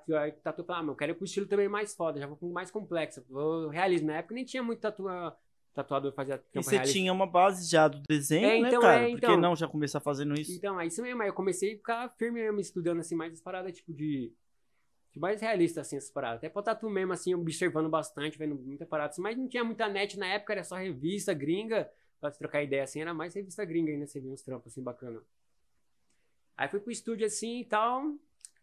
[0.42, 2.70] tatu, ah, meu, eu quero ir pro estilo também mais foda, já vou pro mais
[2.70, 4.06] complexo, vou realismo.
[4.08, 5.36] Na época nem tinha muito tatua,
[5.74, 6.92] tatuador fazia E você realista.
[6.92, 9.02] tinha uma base já do desenho, É, né, então, cara?
[9.02, 9.40] é, Por que então.
[9.40, 10.52] não já começar fazendo isso?
[10.52, 11.20] Então, é isso mesmo.
[11.22, 14.32] Aí eu comecei a ficar firme mesmo, estudando assim, mais as paradas, tipo, de.
[15.12, 16.38] de mais realista, assim, essas paradas.
[16.38, 19.20] Até pra tatu mesmo, assim, observando bastante, vendo muita parada assim.
[19.22, 21.90] Mas não tinha muita net na época, era só revista gringa.
[22.20, 24.82] Pra se trocar ideia, assim, era mais revista gringa ainda, você via uns trampos, assim,
[24.82, 25.20] bacana.
[26.56, 28.14] Aí fui pro estúdio, assim, e tal.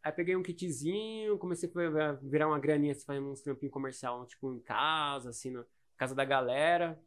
[0.04, 1.70] Aí peguei um kitzinho, comecei
[2.02, 5.64] a virar uma graninha, assim, fazendo uns trampinhos comercial, tipo, em casa, assim, na
[6.02, 7.00] casa da galera.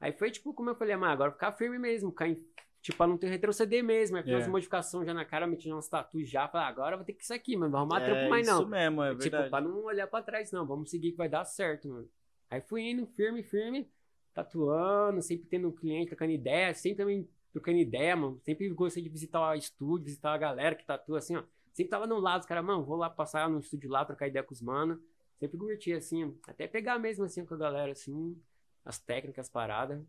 [0.00, 2.40] Aí foi, tipo, como eu falei, mas agora ficar firme mesmo, ficar em
[2.82, 4.16] Tipo, pra não ter retroceder mesmo.
[4.16, 4.36] Aí fiz É.
[4.36, 6.46] umas modificações já na cara, meti umas tatuas já.
[6.46, 7.72] Falei, ah, agora vou ter que isso aqui, mano.
[7.72, 8.60] Não vou arrumar é trampo mais não.
[8.60, 9.50] Isso mesmo, é tipo, verdade.
[9.50, 10.64] pra não olhar pra trás, não.
[10.64, 12.08] Vamos seguir que vai dar certo, mano.
[12.48, 13.90] Aí fui indo firme, firme,
[14.32, 18.40] tatuando, sempre tendo um cliente, trocando ideia, sempre também trocando ideia, mano.
[18.44, 21.42] Sempre gostei de visitar o estúdio, visitar a galera que tatua, assim, ó.
[21.72, 24.44] Sempre tava no lado, os caras, mano, vou lá passar no estúdio lá, trocar ideia
[24.44, 24.96] com os manos.
[25.38, 28.36] Sempre curti, assim, até pegar mesmo, assim, com a galera, assim,
[28.84, 30.02] as técnicas, as paradas.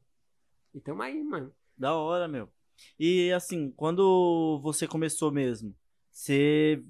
[0.73, 1.51] E tamo aí, mano.
[1.77, 2.49] Da hora, meu.
[2.99, 5.75] E assim, quando você começou mesmo,
[6.11, 6.81] você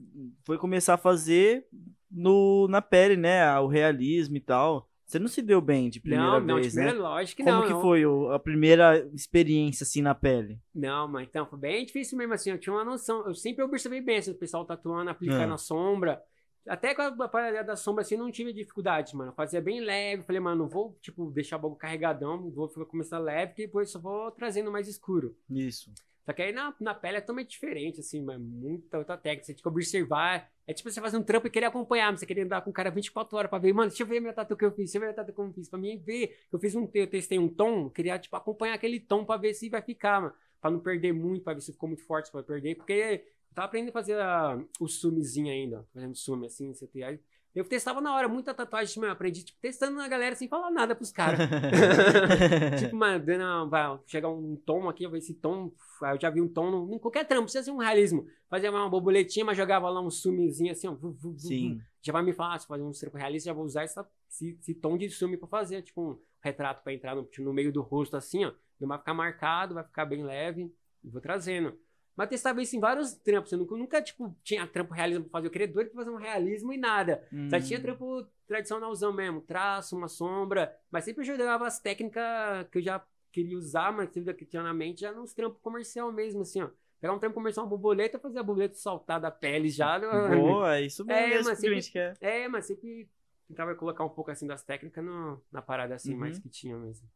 [0.46, 1.66] foi começar a fazer
[2.12, 3.58] no, na pele, né?
[3.60, 4.90] O realismo e tal.
[5.06, 7.02] Você não se deu bem de primeira não, não, vez, de primeira, né?
[7.02, 7.66] lógico que Como não.
[7.66, 7.82] que não.
[7.82, 10.60] foi o- a primeira experiência assim na pele?
[10.76, 12.52] Não, mas então foi bem difícil mesmo assim.
[12.52, 13.26] Eu tinha uma noção.
[13.26, 15.56] Eu sempre observei bem assim, o pessoal tatuando, aplicando Ah.
[15.56, 16.22] a sombra.
[16.68, 19.32] Até com a parada da sombra assim, não tive dificuldade, mano.
[19.32, 20.24] Eu fazia bem leve.
[20.24, 22.50] Falei, mano, não vou, tipo, deixar o bagulho carregadão.
[22.52, 25.36] Vou começar leve, que depois só vou trazendo mais escuro.
[25.50, 25.92] Isso.
[26.28, 29.46] Só que aí na, na pele é totalmente diferente, assim, mas muita outra técnica.
[29.46, 30.52] Você tem que observar.
[30.68, 32.74] É tipo você fazer um trampo e querer acompanhar, mas você querer andar com o
[32.74, 34.92] cara 24 horas pra ver, mano, deixa eu ver a minha tatu que eu fiz,
[34.92, 35.70] deixa eu ver a tatu que eu fiz.
[35.70, 39.24] Pra mim ver, eu fiz um, eu testei um tom, queria, tipo, acompanhar aquele tom
[39.24, 40.34] pra ver se vai ficar, mano.
[40.60, 42.76] Pra não perder muito, pra ver se ficou muito forte, se vai perder.
[42.76, 43.24] Porque
[43.58, 47.20] tava aprendendo a fazer a- o sumizinho ainda, fazendo sume assim, você tem aí.
[47.56, 50.70] Eu testava na hora, muita tatuagem, tipo, eu aprendi, tipo, testando na galera sem falar
[50.70, 51.40] nada pros caras.
[52.80, 53.26] tipo, mano,
[53.68, 55.72] vai chegar um tom aqui, eu ver esse tom,
[56.04, 58.28] eu já vi um tom, no, em qualquer trampo, precisa ser um realismo.
[58.48, 61.40] Fazia uma borboletinha, mas jogava lá um sumizinho assim, ó, vu, vu, vu.
[61.40, 61.82] Sim.
[62.00, 64.76] já vai me falar, se fazer um trampo realista, já vou usar essa, esse, esse
[64.76, 67.82] tom de sumi pra fazer, tipo, um retrato pra entrar no, tipo, no meio do
[67.82, 70.72] rosto assim, ó, não vai ficar marcado, vai ficar bem leve,
[71.04, 71.76] e vou trazendo.
[72.18, 75.48] Mas testava isso em vários trampos, eu nunca, nunca, tipo, tinha trampo realismo pra fazer,
[75.48, 77.24] eu queria doido pra fazer um realismo e nada.
[77.48, 77.62] Só Hum.
[77.62, 82.24] tinha trampo tradicionalzão mesmo, traço, uma sombra, mas sempre eu jogava as técnicas
[82.72, 86.12] que eu já queria usar, mas sempre que tinha na mente, já nos trampos comercial
[86.12, 86.70] mesmo, assim, ó.
[87.00, 90.00] Pegar um trampo comercial, uma borboleta, fazer a borboleta saltar da pele já.
[90.00, 92.18] no- Boa, é isso mesmo, É, é, isso mas que a sempre- gente quer.
[92.20, 93.08] É, mas sempre
[93.48, 96.20] tentava colocar um pouco assim das técnicas no- na parada assim, Uhum.
[96.20, 97.08] mais que tinha mesmo.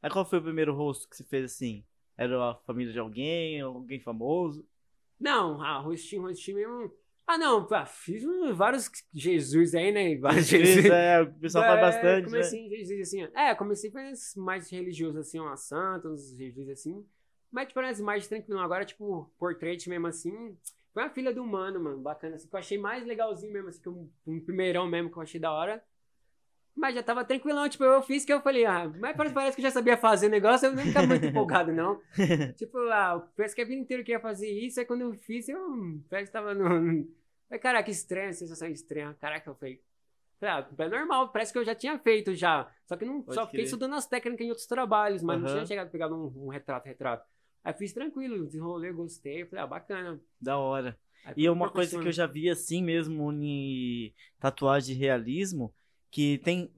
[0.00, 1.84] Aí qual foi o primeiro rosto que você fez assim?
[2.18, 4.66] Era a família de alguém, alguém famoso?
[5.18, 6.92] Não, ah, rostinho, rostinho mesmo.
[7.26, 10.16] Ah, não, pá, fiz vários Jesus aí, né?
[10.18, 10.86] Vários Jesus.
[10.86, 12.30] É, o pessoal faz É, bastante, né?
[12.30, 13.24] Comecei em Jesus assim.
[13.24, 13.28] ó.
[13.38, 17.06] É, comecei com as mais religiosos, assim, uma santa, uns Jesus assim.
[17.52, 18.60] Mas, tipo, as mais tranquilo.
[18.60, 20.56] Agora, tipo, portrait mesmo assim.
[20.94, 21.98] Foi uma filha do humano, mano.
[21.98, 25.16] Bacana, assim, que eu achei mais legalzinho mesmo, assim, que um, um primeirão mesmo que
[25.18, 25.84] eu achei da hora.
[26.78, 29.62] Mas já tava tranquilão, tipo, eu fiz que eu falei, ah, mas parece, parece que
[29.62, 32.00] eu já sabia fazer o negócio, eu nem ficava muito empolgado, não.
[32.56, 35.48] tipo, ah, parece que a vida inteira eu queria fazer isso, aí quando eu fiz,
[35.48, 37.06] eu hum, parece que tava no.
[37.48, 39.14] Falei, caraca, estranha, sensação estranha.
[39.20, 39.82] Caraca, eu falei.
[40.40, 42.70] Ah, é normal, parece que eu já tinha feito já.
[42.86, 43.64] Só que não, Pode só fiquei crer.
[43.64, 45.54] estudando as técnicas em outros trabalhos, mas não Aham.
[45.54, 47.26] tinha chegado a pegar um, um retrato, retrato.
[47.64, 49.44] Aí fiz tranquilo, desenrolei, gostei.
[49.46, 50.20] Falei, ah, bacana.
[50.40, 50.96] Da hora.
[51.24, 55.74] Aí E fui uma coisa que eu já vi assim mesmo em tatuagem de realismo,
[56.10, 56.70] que tem,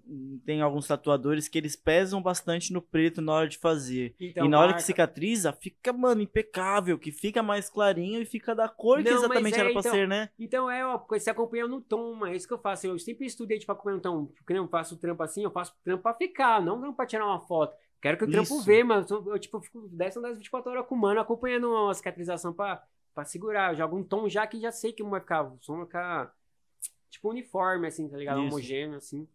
[0.45, 4.15] tem alguns tatuadores que eles pesam bastante no preto na hora de fazer.
[4.19, 8.25] Então, e na hora marca- que cicatriza, fica, mano, impecável, que fica mais clarinho e
[8.25, 10.31] fica da cor que Não, mas exatamente é, era pra então, ser, né?
[10.39, 12.87] Então é, ó, você acompanha no tom, mas é isso que eu faço.
[12.87, 14.27] Eu sempre estudei, tipo, acompanhando o tom.
[14.27, 17.41] Porque eu faço trampo assim, eu faço trampo pra ficar, não trampo pra tirar uma
[17.41, 17.77] foto.
[18.03, 18.65] Quero que o trampo Isso.
[18.65, 21.95] vê, mas eu, eu, tipo, fico 10 das 24 horas com o mano, acompanhando a
[21.95, 22.83] cicatrização pra,
[23.15, 23.73] pra segurar.
[23.73, 25.43] Eu jogo um tom já que já sei que vai ficar.
[25.43, 26.35] O som vai ficar,
[27.11, 28.39] tipo, uniforme, assim, tá ligado?
[28.41, 28.49] Isso.
[28.49, 29.27] Homogêneo, assim.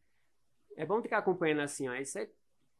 [0.78, 1.94] É bom ficar acompanhando assim, ó.
[1.96, 2.28] Isso é,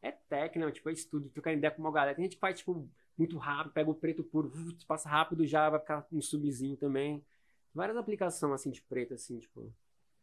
[0.02, 2.16] é técnica, tipo, é estudo, trocando ideia com uma galera.
[2.16, 4.52] Tem gente que faz, tipo, muito rápido, pega o preto puro,
[4.88, 7.24] passa rápido já, vai ficar um subzinho também.
[7.74, 9.72] Várias aplicações, assim, de preto, assim, tipo,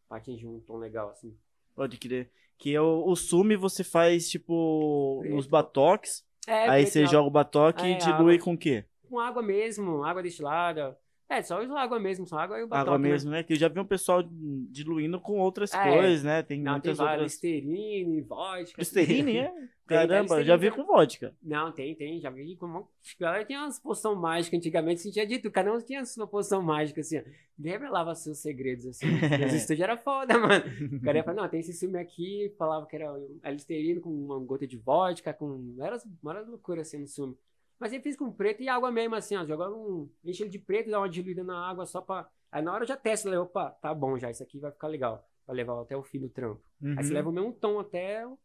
[0.09, 1.37] pra atingir um tom legal, assim.
[1.75, 2.31] Pode crer.
[2.59, 5.35] Que o, o sume você faz, tipo, Preto.
[5.35, 6.25] nos batoques.
[6.47, 8.45] É, aí você joga o batoque É, e dilui água.
[8.45, 8.85] com o quê?
[9.09, 10.99] Com água mesmo, água destilada.
[11.33, 12.83] É, só usa água mesmo, só água e o batom.
[12.93, 13.43] Água mesmo, né?
[13.43, 14.23] Que eu já vi um pessoal
[14.71, 15.91] diluindo com outras É.
[15.91, 16.43] coisas, né?
[16.43, 17.33] Tem Não, tem muitas várias.
[17.33, 17.33] outras.
[17.33, 18.75] Listerine, vodka.
[18.79, 19.53] Listerine, é?
[19.85, 21.35] Tem, Caramba, tem já vi com vodka.
[21.43, 22.19] Não, tem, tem.
[22.21, 22.89] Já vi como.
[23.21, 27.01] Galera tinha umas poções mágicas antigamente, você tinha dito, cada um tinha sua poção mágica,
[27.01, 27.23] assim, ó.
[27.63, 29.07] Revelava seus segredos, assim.
[29.45, 30.65] Os estúdios era foda, mano.
[30.97, 33.13] O cara ia falar, não, tem esse filme aqui, falava que era
[33.51, 35.75] Listerine com uma gota de vodka, com.
[35.79, 37.37] Era várias loucuras assim no filme.
[37.83, 39.45] Mas eu fiz com preto e água mesmo, assim, ó.
[39.45, 40.09] Jogava um.
[40.25, 42.29] Enche ele de preto, dá uma diluída na água só pra.
[42.51, 44.87] Aí na hora eu já testo, eu, opa, tá bom já, isso aqui vai ficar
[44.87, 45.29] legal.
[45.45, 46.63] Pra levar até o fim do trampo.
[46.81, 47.15] Aí você Uhum.
[47.15, 48.39] leva o mesmo tom até o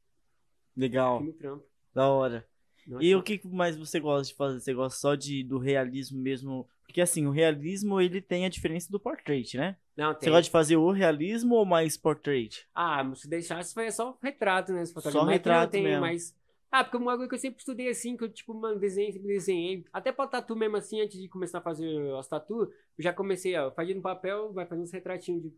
[0.75, 1.65] Legal, fim do trampo.
[1.93, 2.47] da hora.
[2.87, 4.59] Não, E assim, o que mais você gosta de fazer?
[4.61, 6.67] Você gosta só de, do realismo mesmo?
[6.85, 9.75] Porque assim, o realismo ele tem a diferença do portrait, né?
[9.95, 10.29] Não, Você tem.
[10.29, 12.65] gosta de fazer o realismo ou mais portrait?
[12.73, 14.85] Ah, se deixasse foi só retrato, né?
[14.85, 16.01] Só retrato tem, mesmo.
[16.01, 16.35] Mas...
[16.77, 19.27] Ah, porque uma coisa que eu sempre estudei assim, que eu, tipo, mano, desenhei, sempre
[19.27, 19.83] desenhei.
[19.91, 23.57] Até pra tatu mesmo assim, antes de começar a fazer as tatu, eu já comecei,
[23.57, 25.51] ó, fazia no papel, vai fazer uns retratinhos de,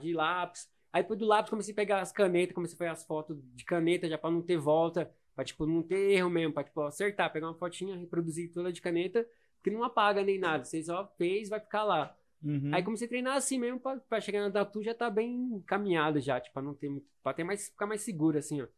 [0.00, 0.70] de lápis.
[0.92, 3.64] Aí depois do lápis comecei a pegar as canetas, comecei a fazer as fotos de
[3.64, 7.32] caneta já pra não ter volta, pra, tipo, não ter erro mesmo, pra, tipo, acertar,
[7.32, 9.26] pegar uma fotinha, reproduzir toda de caneta,
[9.64, 10.64] que não apaga nem nada.
[10.64, 12.16] Você só fez, vai ficar lá.
[12.44, 12.70] Uhum.
[12.72, 16.20] Aí comecei a treinar assim mesmo pra, pra chegar na tatu já tá bem encaminhado
[16.20, 17.06] já, tipo, pra não ter muito.
[17.24, 18.68] Pra ter mais, ficar mais seguro, assim, ó.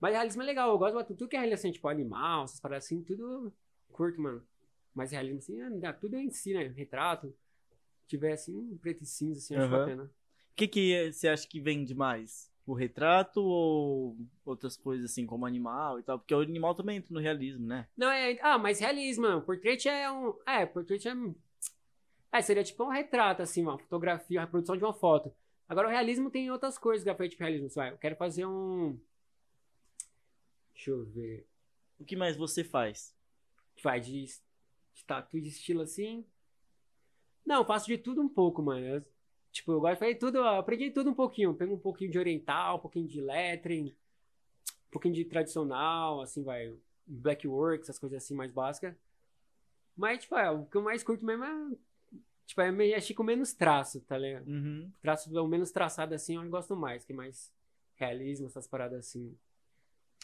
[0.00, 2.58] Mas realismo é legal, eu gosto de tudo que é realismo, assim, tipo, animal, essas
[2.58, 3.52] paradas assim, tudo
[3.92, 4.42] curto, mano.
[4.94, 6.64] Mas realismo assim, é, tudo é em si, né?
[6.68, 7.34] Retrato.
[8.00, 9.78] Se tiver assim, preto e cinza, assim, acho Aham.
[9.78, 10.04] bacana.
[10.04, 12.50] O que, que você acha que vende mais?
[12.66, 16.18] O retrato ou outras coisas assim, como animal e tal?
[16.18, 17.86] Porque o animal também entra no realismo, né?
[17.96, 18.38] Não, é.
[18.42, 19.42] Ah, mas realismo, mano.
[19.42, 20.34] Portrait é um.
[20.46, 21.12] É, portrait é.
[22.32, 25.34] É, seria tipo um retrato, assim, uma fotografia, a reprodução de uma foto.
[25.68, 27.68] Agora o realismo tem outras coisas que é feito de realismo.
[27.70, 28.98] Vai, eu quero fazer um.
[30.80, 31.46] Deixa eu ver.
[31.98, 33.14] O que mais você faz?
[33.82, 34.24] Vai de,
[35.06, 36.24] tatu de estilo assim.
[37.44, 38.86] Não, eu faço de tudo um pouco, mano.
[38.86, 39.04] Eu,
[39.52, 41.52] tipo, eu gosto de fazer tudo, eu aprendi tudo um pouquinho.
[41.52, 46.74] Pego um pouquinho de oriental, um pouquinho de lettering, um pouquinho de tradicional, assim, vai.
[47.06, 48.94] Black work, essas coisas assim mais básicas.
[49.94, 51.76] Mas, tipo, é, o que eu mais curto mesmo é
[52.46, 54.48] Tipo, é meio, achei com menos traço, tá ligado?
[54.48, 54.90] Uhum.
[55.02, 57.52] Traço o menos traçado assim eu gosto mais, que é mais
[57.96, 59.36] realismo, essas paradas assim.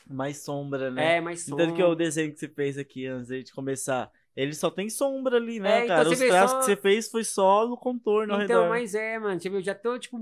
[0.09, 1.17] Mais sombra, né?
[1.17, 1.57] É, mais som.
[1.57, 4.11] Tanto que é o desenho que você fez aqui antes de começar.
[4.37, 6.09] Ele só tem sombra ali, né, É, então cara?
[6.11, 8.69] você Os traços só- que você fez foi só no contorno ao Então, redor.
[8.69, 10.19] mas é, mano, tipo, eu já tô, tipo,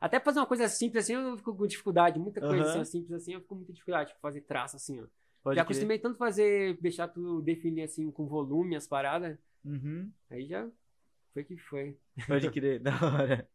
[0.00, 3.34] até fazer uma coisa simples assim, eu fico com dificuldade, muita coisa assim, simples assim,
[3.34, 5.04] eu fico com muita dificuldade, tipo, fazer traço assim, ó.
[5.42, 5.64] Pode já crer.
[5.64, 10.08] acostumei tanto fazer, deixar tudo definir assim, com volume, as paradas, Uhum.
[10.30, 10.66] aí já
[11.38, 11.96] foi que foi.
[12.26, 13.48] Pode crer, da hora.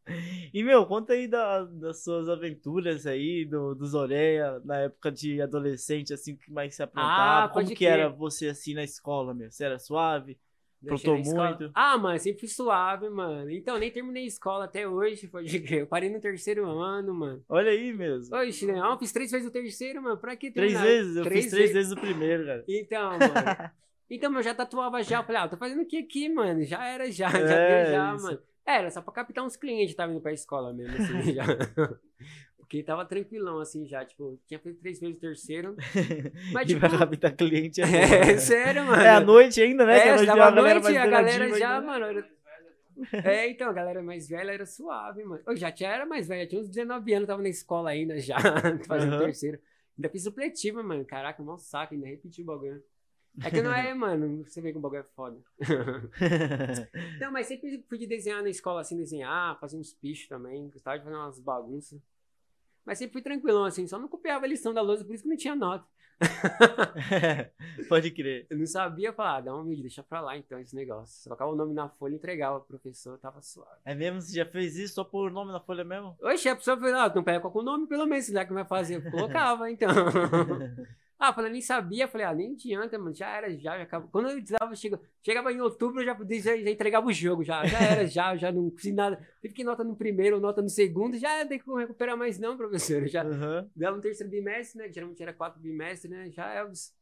[0.54, 5.42] E, meu, conta aí da- das suas aventuras aí, do, do Zoreia, na época de
[5.42, 7.46] adolescente, assim, o que mais você aprontava?
[7.46, 7.90] Ah, Como que crer.
[7.90, 9.52] era você, assim, na escola, meu?
[9.52, 10.38] Você era suave?
[10.86, 11.52] Escola.
[11.52, 11.72] muito?
[11.74, 13.50] Ah, mano, sempre fui suave, mano.
[13.50, 15.82] Então, nem terminei a escola até hoje, pode crer.
[15.82, 17.44] Eu parei no terceiro ano, mano.
[17.48, 18.36] Olha aí mesmo.
[18.36, 20.18] Oxe, não, eu fiz três vezes o terceiro, mano.
[20.18, 20.86] Pra que Três terminar?
[20.86, 21.16] vezes?
[21.16, 22.66] Eu fiz três vezes o primeiro, cara.
[22.68, 23.34] Então, mano.
[24.10, 25.20] Então, eu já tatuava já.
[25.20, 26.64] Eu Falei, ah, tô fazendo o que aqui, mano?
[26.64, 27.30] Já era, já.
[27.30, 28.26] Já É, deu, já, isso.
[28.26, 28.40] mano.
[28.66, 31.44] Era só pra captar uns clientes, tava indo pra escola mesmo, assim, já.
[32.58, 34.06] Porque tava tranquilão, assim, já.
[34.06, 35.76] Tipo, tinha feito três vezes o terceiro.
[36.54, 36.80] Mas, e tipo...
[36.80, 37.86] pra captar cliente é,
[38.34, 39.02] É, sério, mano.
[39.02, 39.98] É à noite ainda, né?
[39.98, 41.86] É, tava é à noite, a galera já, né?
[41.86, 42.06] mano.
[42.06, 42.34] Era...
[43.24, 45.42] É, então, a galera mais velha era suave, mano.
[45.46, 48.38] Eu já tinha, era mais velha, tinha uns 19 anos, tava na escola ainda já,
[48.88, 49.26] fazendo Aham.
[49.26, 49.60] terceiro.
[49.98, 51.04] Ainda fiz supletivo, mano.
[51.06, 52.82] Caraca, mó saco, ainda repeti o bagulho.
[53.42, 55.38] É que não é, mano, você vê que o bagulho é foda.
[57.20, 61.00] Não, mas sempre fui de desenhar na escola, assim, desenhar, fazer uns pichos também, gostava
[61.00, 62.00] de fazer umas bagunças.
[62.86, 65.30] Mas sempre fui tranquilão, assim, só não copiava a lição da lousa, por isso que
[65.30, 65.86] não tinha nota.
[67.90, 68.46] Pode crer.
[68.50, 71.24] Eu não sabia falar, ah, dá um vídeo, deixa pra lá então esse negócio.
[71.24, 73.82] Colocava o nome na folha e entregava pro professor, tava suave.
[73.84, 74.22] É mesmo?
[74.22, 76.16] Você já fez isso só por nome na folha mesmo?
[76.22, 78.66] Oxe, a pessoa falou, ah, não pega com o nome pelo menos, já que vai
[78.66, 78.96] fazer.
[78.96, 79.90] Eu colocava, então.
[81.24, 84.10] Ah, eu falei, nem sabia, falei, ah, nem adianta, mano, já era, já, já acabou.
[84.10, 87.44] Quando eu precisava, chega, chegava em outubro, eu já, podia- já, já entregava o jogo,
[87.44, 89.18] já, já era, já, já não fiz nada.
[89.42, 93.08] Tive que nota no primeiro, nota no segundo, já tem que recuperar mais não, professor.
[93.08, 93.70] Já Aham.
[93.76, 96.94] dava no terceiro bimestre, né, geralmente era quatro bimestres, né, já é os...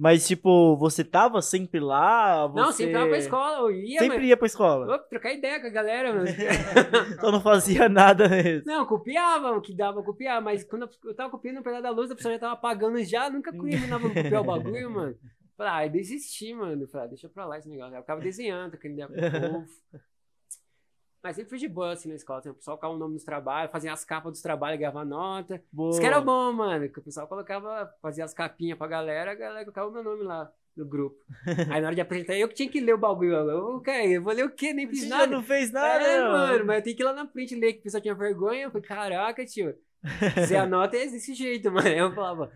[0.00, 2.46] Mas, tipo, você tava sempre lá?
[2.46, 2.60] Você...
[2.62, 4.28] Não, sempre tava pra escola, eu ia, Sempre mano.
[4.28, 4.94] ia pra escola.
[4.94, 6.26] Opa, trocar ideia com a galera, mano.
[7.20, 8.62] Só não fazia nada mesmo.
[8.64, 12.10] Não, copiava o que dava copiar, mas quando eu tava copiando o pedaço da luz,
[12.10, 15.18] a pessoa já tava apagando já, nunca combinava copiar o bagulho, mano.
[15.54, 16.88] Falei, ah, eu desisti, mano.
[16.88, 17.94] Falei, ah, deixa pra lá esse negócio.
[17.94, 19.66] Eu ficava desenhando, trocando ideia com o povo.
[21.22, 22.38] Mas sempre fui de boa, assim, na escola.
[22.38, 25.62] Assim, o pessoal colocava o nome dos trabalhos, fazia as capas dos trabalhos, ganhava nota.
[25.70, 25.90] Boa.
[25.90, 26.88] Isso que era bom, mano.
[26.88, 30.22] Que o pessoal colocava, fazia as capinhas pra galera, a galera colocava o meu nome
[30.22, 31.22] lá no grupo.
[31.70, 33.34] Aí na hora de apresentar, eu que tinha que ler o bagulho.
[33.34, 34.72] Eu, ok, eu vou ler o quê?
[34.72, 35.24] Nem fiz nada.
[35.24, 37.74] já não fez nada, É, mano, mas eu tenho que ir lá na frente ler
[37.74, 38.62] que o pessoal tinha vergonha.
[38.62, 39.76] Eu falei, caraca, tio.
[40.34, 41.86] Você anota é desse jeito, mano.
[41.86, 42.50] Aí eu falava,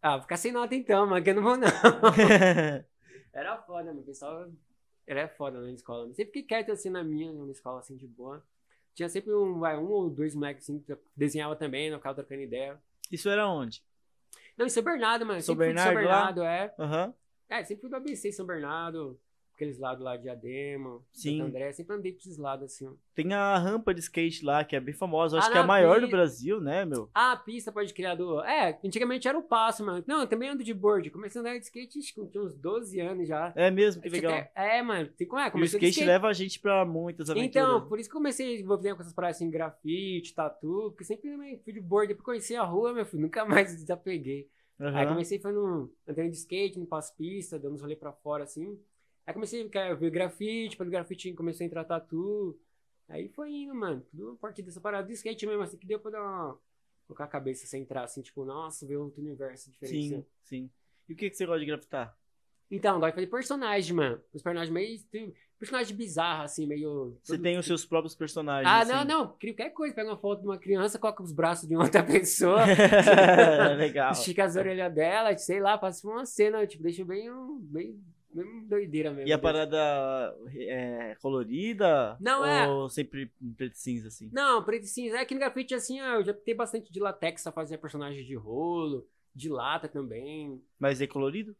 [0.00, 1.68] ah, vou ficar sem nota então, mano, que eu não vou não.
[3.32, 4.00] Era foda, mano.
[4.00, 4.48] O pessoal
[5.06, 6.06] era foda na escola.
[6.08, 8.44] Sempre fiquei quieto assim na minha, na escola, assim, de boa.
[8.94, 12.42] Tinha sempre um, vai, um ou dois moleques assim, que desenhava também, no ficava trocando
[12.42, 12.80] ideia.
[13.10, 13.82] Isso era onde?
[14.56, 15.40] Não, em São Bernardo, mano.
[15.40, 16.74] São de São Bernardo Bernardo, é.
[16.78, 17.14] Aham.
[17.48, 19.20] É, sempre fui do ABC São Bernardo,
[19.62, 21.38] aqueles lados lá de Adema, Sim.
[21.38, 21.72] Santo André.
[21.72, 22.92] Sempre andei pra esses lados, assim, ó.
[23.14, 25.38] Tem a rampa de skate lá, que é bem famosa.
[25.38, 27.08] Acho Ah, que é a maior do Brasil, né, meu?
[27.14, 28.40] Ah, a pista pode criar do.
[28.42, 30.02] É, antigamente era o passo, mano.
[30.06, 31.10] Não, eu também ando de board.
[31.10, 33.52] Comecei a andar de skate tinha uns 12 anos já.
[33.54, 34.32] É mesmo, que legal.
[34.32, 35.08] até- É, mano.
[35.16, 35.46] Tem como é?
[35.46, 37.48] E o de skate leva a gente pra muitas aventuras.
[37.48, 41.30] Então, por isso que comecei a envolver com essas paradas assim, grafite, tatu, porque sempre
[41.30, 44.48] também fui de board, depois conheci a rua, meu filho, nunca mais desapeguei.
[44.80, 44.98] Aham.
[44.98, 48.78] Aí comecei foi no andando de skate, no passo-pista, dando uns rolê pra fora, assim.
[49.26, 52.58] Aí comecei a ver grafite, pelo grafite comecei a entrar tatu.
[53.08, 54.02] Aí foi indo, mano.
[54.10, 56.58] Tudo a partir dessa parada do skate mesmo, assim, que deu pra dar uma...
[57.06, 60.08] Colocar a cabeça sem entrar, assim, tipo, nossa, ver outro universo diferente.
[60.08, 60.26] Sim, assim.
[60.44, 60.70] sim.
[61.08, 62.16] E o que, que você gosta de grafitar?
[62.70, 64.20] Então, gosto de fazer personagem, mano.
[64.32, 65.34] Os personagens meio...
[65.58, 67.18] Personagem bizarro, assim, meio...
[67.22, 68.66] Você tem os seus próprios personagens.
[68.66, 68.92] Ah, assim.
[68.92, 69.36] não, não.
[69.36, 69.94] Cria qualquer coisa.
[69.94, 72.64] Pega uma foto de uma criança, coloca os braços de outra pessoa,
[73.76, 74.12] Legal.
[74.12, 77.30] estica as orelhas dela, sei lá, faz uma cena, tipo, deixa bem,
[77.60, 78.02] bem,
[78.34, 79.28] bem doideira mesmo.
[79.28, 79.78] E a parada
[80.54, 82.16] é colorida?
[82.20, 82.68] Não, é.
[82.68, 84.30] Ou sempre em preto e cinza, assim?
[84.32, 85.18] Não, preto e cinza.
[85.18, 88.26] É que no grafite, assim, ó, eu já tenho bastante de latex pra fazer personagens
[88.26, 90.62] de rolo, de lata também.
[90.78, 91.56] Mas é colorido?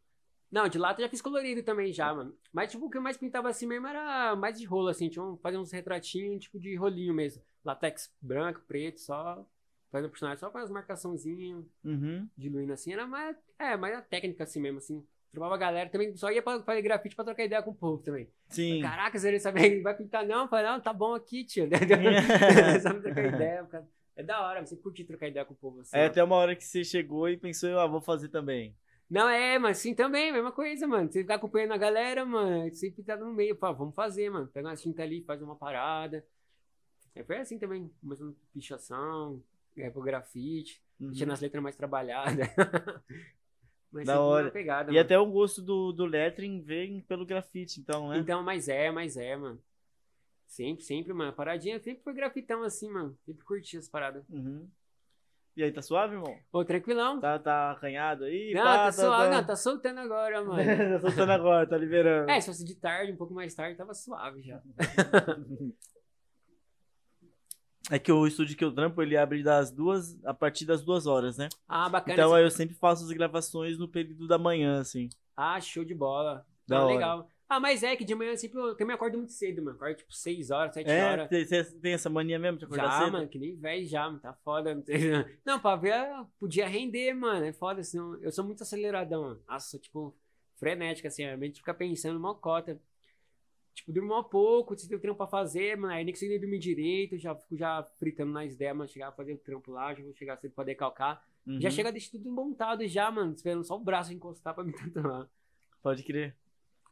[0.51, 2.37] Não, de lata eu já fiz colorido também já, mano.
[2.51, 5.09] Mas, tipo, o que eu mais pintava assim mesmo era mais de rolo, assim.
[5.09, 7.41] Tinha um, fazer uns retratinhos, tipo, de rolinho mesmo.
[7.65, 9.43] Latex branco, preto, só.
[9.91, 11.65] Fazendo personagem só com as marcaçãozinhas.
[11.83, 12.27] Uhum.
[12.37, 15.03] diluindo assim, era mais, é, mais a técnica assim mesmo, assim.
[15.33, 18.03] Trovava a galera, também só ia pra fazer grafite pra trocar ideia com o povo
[18.03, 18.29] também.
[18.49, 18.81] Sim.
[18.83, 20.43] Caraca, você sabe, vai pintar não?
[20.43, 21.67] Eu Falei, não, tá bom aqui, tio.
[22.81, 23.87] Sabe trocar ideia, cara.
[24.15, 25.97] É da hora, você curte trocar ideia com o povo assim.
[25.97, 26.05] Aí ó.
[26.05, 28.75] até uma hora que você chegou e pensou, ah, vou fazer também.
[29.09, 31.11] Não, é, mas sim também, mesma coisa, mano.
[31.11, 33.55] Você ficar acompanhando a galera, mano, sempre tá no meio.
[33.55, 34.45] Fala, vamos fazer, mano.
[34.47, 36.23] Pega uma tinta ali, faz uma parada.
[37.15, 39.41] É, foi assim também, começando pichação,
[39.75, 41.07] é, pro grafite, Uhum.
[41.09, 42.47] deixando as letras mais trabalhadas.
[43.93, 44.49] Mas Da hora.
[44.49, 45.05] pegada, E mano.
[45.05, 48.17] até o gosto do, do lettering vem pelo grafite, então, né?
[48.17, 49.59] Então, mas é, mas é, mano.
[50.47, 51.31] Sempre, sempre, mano.
[51.31, 53.15] Paradinha sempre foi grafitão assim, mano.
[53.25, 54.27] Sempre curti as paradas.
[54.29, 54.67] Uhum.
[55.55, 56.35] E aí, tá suave, irmão?
[56.51, 57.19] Ô, tranquilão.
[57.19, 58.53] Tá, tá arranhado aí?
[58.55, 60.63] não, Pá, tá suave, não, tá soltando agora, mano.
[60.93, 62.29] tá soltando agora, tá liberando.
[62.31, 64.59] é, se fosse de tarde, um pouco mais tarde, tava suave já.
[67.91, 71.05] É que o estúdio que eu trampo, ele abre das duas, a partir das duas
[71.05, 71.49] horas, né?
[71.67, 72.13] Ah, bacana.
[72.13, 75.09] Então aí eu sempre faço as gravações no período da manhã, assim.
[75.35, 76.45] Ah, show de bola.
[76.65, 76.93] Da Não, hora.
[76.93, 77.29] legal.
[77.49, 79.75] Ah, mas é que de manhã sempre eu, eu me acordo muito cedo, mano.
[79.75, 81.29] Acordo tipo 6 horas, 7 É, horas.
[81.29, 83.11] você tem essa mania mesmo de acordar Já, cedo?
[83.11, 84.81] mano, que nem velho já, mano, tá foda.
[85.45, 89.41] Não, pra ver, ah, podia render, mano, é foda, senão eu sou muito aceleradão, mano.
[89.47, 90.15] Nossa, sou, tipo,
[90.55, 92.79] frenética, assim, a mente fica pensando mal cota.
[93.73, 96.59] Tipo, durmo mal pouco, se tem trampo pra fazer, mano, aí nem consigo nem dormir
[96.59, 100.03] direito, já fico já fritando nas ideias, mano, chegar a fazer o trampo lá, já
[100.03, 101.25] vou chegar cedo pra decalcar.
[101.45, 101.59] Uhum.
[101.59, 104.73] Já chega a deixar tudo montado já, mano, esperando só o braço encostar pra me
[104.77, 105.27] tatuar.
[105.81, 106.35] Pode crer.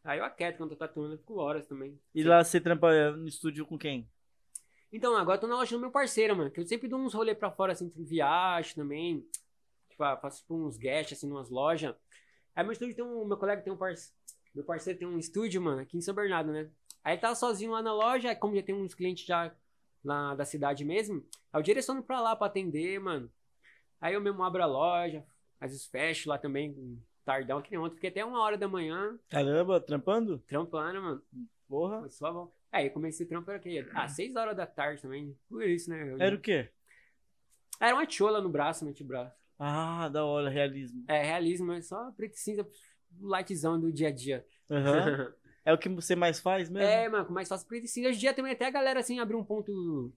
[0.04, 2.00] Aí eu aquieto quando tô tatuando, eu fico horas também.
[2.14, 4.10] E lá você trampa no estúdio com quem?
[4.92, 6.52] Então, agora eu tô na loja do meu parceiro, mano.
[6.52, 9.26] Que eu sempre dou uns rolê pra fora, assim, em viagem também.
[9.90, 11.96] Tipo, ah, faço tipo, uns guests, assim, numas lojas.
[12.54, 13.26] Aí meu estúdio tem um.
[13.26, 14.14] Meu colega tem um parceiro.
[14.54, 16.70] Meu parceiro tem um estúdio, mano, aqui em São Bernardo, né?
[17.04, 19.54] Aí ele tava sozinho lá na loja, aí como já tem uns clientes já
[20.04, 23.32] lá da cidade mesmo, aí eu direciono pra lá pra atender, mano.
[24.00, 25.24] Aí eu mesmo abro a loja,
[25.60, 27.96] às vezes fecho lá também, tardão, que nem ontem.
[27.96, 30.40] Fiquei até uma hora da manhã, Caramba, trampando?
[30.48, 31.22] trampando, mano.
[31.68, 32.00] Porra.
[32.02, 32.52] Foi só bom.
[32.72, 33.88] Aí eu comecei o trampo era o quê?
[33.94, 35.38] Ah, seis horas da tarde também.
[35.48, 36.12] Por isso, né?
[36.14, 36.70] Eu- Era o quê?
[37.80, 39.36] Era uma chola no braço, no antebraço.
[39.58, 41.04] Ah, da hora, realismo.
[41.08, 42.68] É, realismo, mas só preto e cinza,
[43.20, 44.46] lightzão do dia a dia.
[44.70, 45.34] Aham.
[45.64, 46.88] É o que você mais faz mesmo?
[46.88, 48.10] é, mano, mais fácil preto e cinza.
[48.10, 50.12] Hoje em dia também até a galera, assim, abriu um ponto...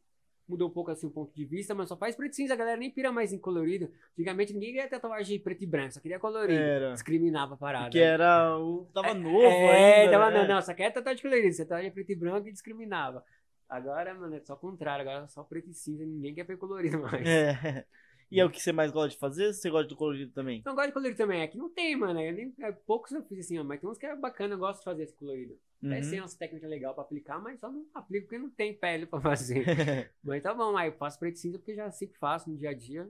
[0.46, 2.52] Mudou um pouco, assim, o ponto de vista, mas só faz preto e cinza.
[2.52, 3.90] A galera nem pira mais em colorido.
[4.12, 6.62] Antigamente ninguém queria tatuagem preto e branco, só queria colorido.
[6.62, 6.92] Era.
[6.92, 7.84] Discriminava a parada.
[7.84, 8.86] Porque era o.
[8.92, 10.12] Tava novo é, ainda.
[10.12, 10.38] tava, né?
[10.42, 11.50] não, não, só quer tatuagem colorida.
[11.50, 13.24] Você tatuagem preto e branco e discriminava.
[13.66, 15.00] Agora, mano, é só o contrário.
[15.02, 16.04] Agora é só preto e cinza.
[16.04, 17.26] Ninguém quer ver colorido mais.
[17.26, 17.86] É.
[18.34, 19.46] E é o que você mais gosta de fazer?
[19.46, 20.60] Ou você gosta do colorido também?
[20.66, 21.40] Não gosto de colorido também.
[21.42, 22.20] É que não tem, mano.
[22.20, 24.54] Eu nem, é, poucos eu fiz assim, ó, mas tem uns que é bacana.
[24.54, 25.56] Eu gosto de fazer esse colorido.
[25.84, 26.10] Até Uhum.
[26.10, 29.20] tem umas técnicas legais pra aplicar, mas só não aplico porque não tem pele pra
[29.20, 29.64] fazer.
[30.24, 32.70] mas tá bom, aí eu faço preto e cinza porque já sempre faço no dia
[32.70, 33.08] a dia.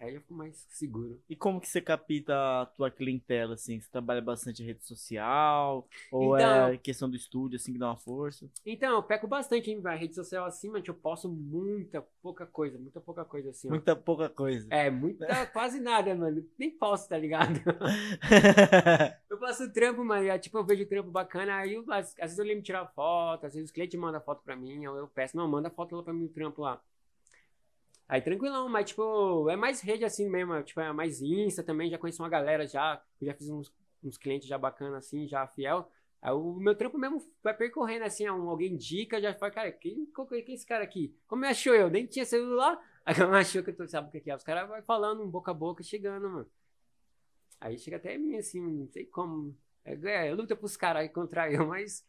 [0.00, 1.20] Aí eu fico mais seguro.
[1.28, 3.78] E como que você capta a tua clientela, assim?
[3.78, 5.86] Você trabalha bastante em rede social?
[6.10, 8.48] Ou Então- é questão do estúdio, assim, que dá uma força?
[8.64, 12.78] Então, eu peco bastante em rede social assim, mas eu posto muita, pouca coisa.
[12.78, 13.70] Muita pouca coisa assim, ó.
[13.72, 14.66] Muita pouca coisa.
[14.70, 16.46] É, muita, quase nada, mano.
[16.58, 17.60] Nem posso, tá ligado?
[19.28, 20.26] Eu faço trampo, mano.
[20.26, 21.56] e, Tipo, eu vejo trampo bacana.
[21.56, 23.46] Aí, eu, às, às vezes eu lembro de tirar foto.
[23.46, 24.86] Às vezes os clientes mandam foto pra mim.
[24.86, 26.80] Ou eu peço, não, manda foto lá pra mim no trampo lá.
[28.10, 28.68] Aí, tranquilão.
[28.68, 30.60] Mas, tipo, é mais rede assim mesmo.
[30.64, 31.88] Tipo, é mais Insta também.
[31.88, 33.00] Já conheço uma galera já.
[33.22, 35.88] Já fiz uns, uns clientes já bacana assim, já fiel.
[36.20, 38.26] Aí o meu trampo mesmo vai percorrendo assim.
[38.26, 41.16] alguém indica, já fala, cara, quem, qual que- quem é esse cara aqui?
[41.28, 41.88] Como me achou eu?
[41.88, 42.78] Nem tinha celular.
[43.06, 44.34] Aí me achou que eu tô, sabe o que é?
[44.36, 46.50] Os caras vão falando boca a boca, chegando, mano.
[47.60, 49.56] Aí chega até mim, assim, não sei como.
[49.84, 52.04] É, é luta pros caras contra eu, mas,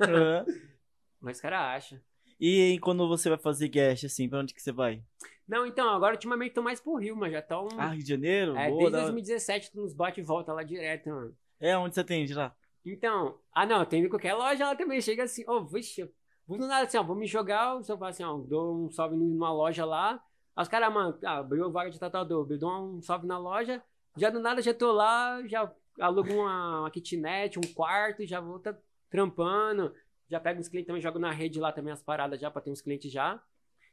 [0.00, 0.46] Aham.
[1.20, 2.00] mas os caras acham.
[2.44, 5.00] E quando você vai fazer guest, assim, pra onde que você vai?
[5.46, 7.78] Não, então, agora ultimamente tô mais pro Rio, mas já tô um.
[7.78, 8.56] Ah, Rio de Janeiro?
[8.56, 9.12] é, Boa, desde da hora.
[9.12, 11.36] 2017 tô nos bate e volta lá direto, mano.
[11.60, 12.52] É, onde você atende lá?
[12.84, 15.00] Então, ah não, tem em qualquer loja lá também.
[15.00, 16.12] Chega assim, ô, vixe, eu
[16.44, 18.90] vou do nada assim, ó, vou me jogar, se eu falar assim, ó, dou um
[18.90, 20.20] salve numa loja lá.
[20.56, 23.80] Aí os caras, mano, ah, abriu vaga de tatuador, eu dou um salve na loja,
[24.16, 28.58] já do nada já tô lá, já alugo uma, uma kitnet, um quarto, já vou
[28.58, 28.76] tá
[29.08, 29.94] trampando,
[30.32, 32.70] já pego uns clientes também, jogo na rede lá também as paradas já, pra ter
[32.70, 33.40] uns clientes já.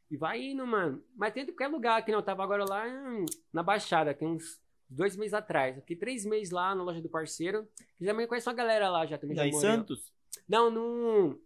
[0.10, 1.04] E vai indo, mano.
[1.14, 4.28] Mas tem em qualquer lugar, que não, eu tava agora lá hum, na Baixada, tem
[4.28, 5.76] uns dois meses atrás.
[5.76, 7.68] Eu fiquei três meses lá na loja do parceiro.
[7.98, 9.36] Que também conheço uma galera lá já também.
[9.36, 9.60] já morei lá.
[9.60, 10.14] Santos?
[10.48, 11.40] Não, no.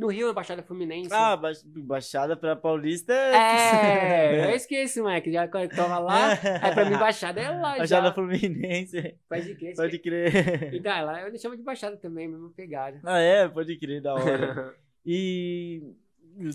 [0.00, 1.12] No Rio, na Baixada Fluminense.
[1.12, 5.30] Ah, ba- Baixada pra Paulista é, eu esqueci, moleque.
[5.30, 6.28] Já quando eu tava lá.
[6.32, 6.36] Aí
[6.74, 8.12] pra mim, Baixada é lá Baixada já.
[8.14, 9.14] Fluminense.
[9.28, 9.74] Pode crer.
[9.76, 10.74] Pode crer.
[10.74, 12.98] Então, é lá eu chamo de Baixada também, mesma pegada.
[13.04, 13.46] Ah, é?
[13.48, 14.74] Pode crer, da hora.
[15.04, 15.82] E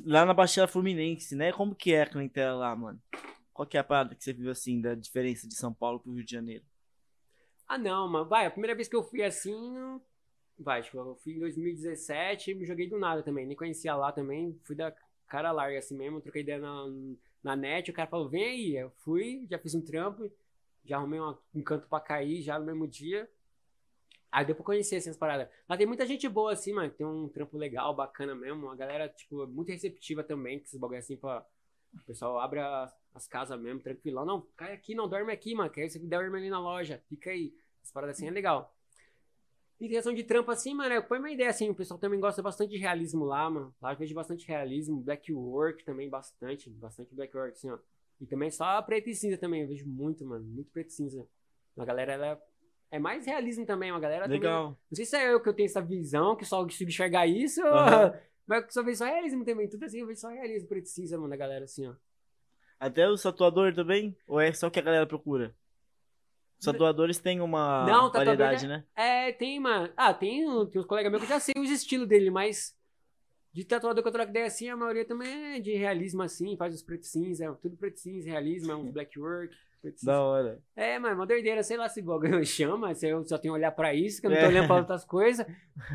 [0.05, 1.51] lá na Baixada Fluminense, né?
[1.51, 3.01] Como que é a clientela lá, mano?
[3.53, 6.13] Qual que é a parada que você viu, assim, da diferença de São Paulo pro
[6.13, 6.63] Rio de Janeiro?
[7.67, 8.25] ah, não, mano.
[8.27, 9.99] Vai, a primeira vez que eu fui assim.
[10.57, 13.45] Vai, tipo, eu fui em 2017 e me joguei do nada também.
[13.45, 14.57] Nem conhecia lá também.
[14.63, 14.93] Fui da
[15.27, 16.21] cara larga assim mesmo.
[16.21, 16.85] Troquei ideia na,
[17.43, 17.91] na net.
[17.91, 18.75] O cara falou, vem aí.
[18.75, 20.31] Eu fui, já fiz um trampo.
[20.85, 23.29] Já arrumei uma- um canto pra cair já no mesmo dia.
[24.31, 25.47] Aí deu pra conhecer assim, as paradas.
[25.67, 26.89] Lá tem muita gente boa, assim, mano.
[26.91, 28.69] Tem um trampo legal, bacana mesmo.
[28.69, 31.45] A galera, tipo, muito receptiva também, com esses bagulho assim, pra.
[31.93, 34.25] O pessoal abre as, as casas mesmo, tranquilão.
[34.25, 35.69] Não, cai aqui, não, dorme aqui, mano.
[35.69, 37.01] Que aí você dorme ali na loja.
[37.07, 37.53] Fica aí.
[37.81, 38.75] As paradas assim é legal.
[39.79, 42.71] Em questão de trampo assim, mano, ponho uma ideia assim, o pessoal também gosta bastante
[42.71, 43.75] de realismo lá, mano.
[43.81, 47.77] Lá eu vejo bastante realismo, black work também bastante, bastante black work, assim, ó.
[48.21, 51.27] E também só preto e cinza também, eu vejo muito, mano, muito preto e cinza.
[51.77, 52.41] A galera, ela é-
[52.91, 54.69] é mais realismo também, uma galera também- Legal.
[54.89, 57.61] Não sei se é eu que eu tenho essa visão, que só consigo enxergar isso,
[57.61, 58.13] Aham.
[58.47, 60.89] mas eu só vejo só realismo também, tudo assim, eu vejo só realismo, preto e
[60.89, 61.93] cinza, mano, da galera, assim, ó.
[62.79, 64.15] Até os tatuadores também?
[64.25, 65.53] Ou é só o que a galera procura?
[66.59, 68.83] Os tatuadores têm uma Não, variedade, é- né?
[68.95, 69.91] É, tem, mano.
[69.95, 72.75] Ah, tem, tem uns colegas meus que já sei os estilos dele, mas
[73.53, 76.73] de tatuador que eu troco ideia assim, a maioria também é de realismo assim, faz
[76.75, 79.55] os preto cinza, é tudo preto cinza, realismo, é uns black work.
[80.01, 80.59] Da hora.
[80.75, 83.71] É, mano, uma doideira, sei lá se bagulho chama, se eu só tenho que olhar
[83.71, 84.49] pra isso, que eu não tô É.
[84.49, 85.45] olhando pra outras coisas.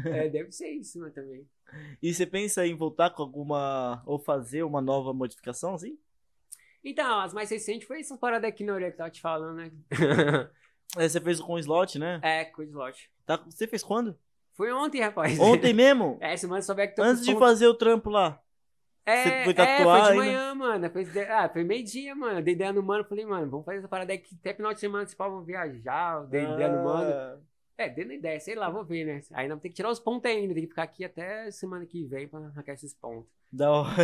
[0.06, 1.44] É, deve ser isso, mano, também.
[2.00, 4.02] E você pensa em voltar com alguma.
[4.06, 5.98] ou fazer uma nova modificação, assim?
[6.84, 9.56] Então, as mais recentes foi essas paradas aqui na orelha que eu tava te falando,
[9.56, 9.70] né?
[10.98, 12.18] É, você fez com slot, né?
[12.20, 13.08] é, coisa slot.
[13.24, 14.18] Tá- Você fez quando?
[14.54, 15.38] Foi ontem, rapaz.
[15.38, 16.18] Ontem mesmo?
[16.20, 18.42] É, semana souber que tô Antes de com- fazer o trampo lá.
[19.06, 20.24] É, Você foi é, tatuar foi de ainda?
[20.24, 20.90] manhã, mano.
[20.90, 22.42] Foi, ah, foi meio-dia, mano.
[22.42, 23.04] Dei ideia no mano.
[23.04, 25.06] Falei, mano, vamos fazer essa parada aqui até final de semana.
[25.06, 26.26] Se pau, vamos viajar.
[26.26, 27.40] Dei ideia no mano.
[27.80, 29.22] É, dando ideia, sei lá, vou ver, né?
[29.32, 30.52] Aí não tem que tirar os pontos ainda.
[30.52, 33.30] Tem que ficar aqui até semana que vem pra arrancar esses pontos.
[33.50, 33.94] Da hora.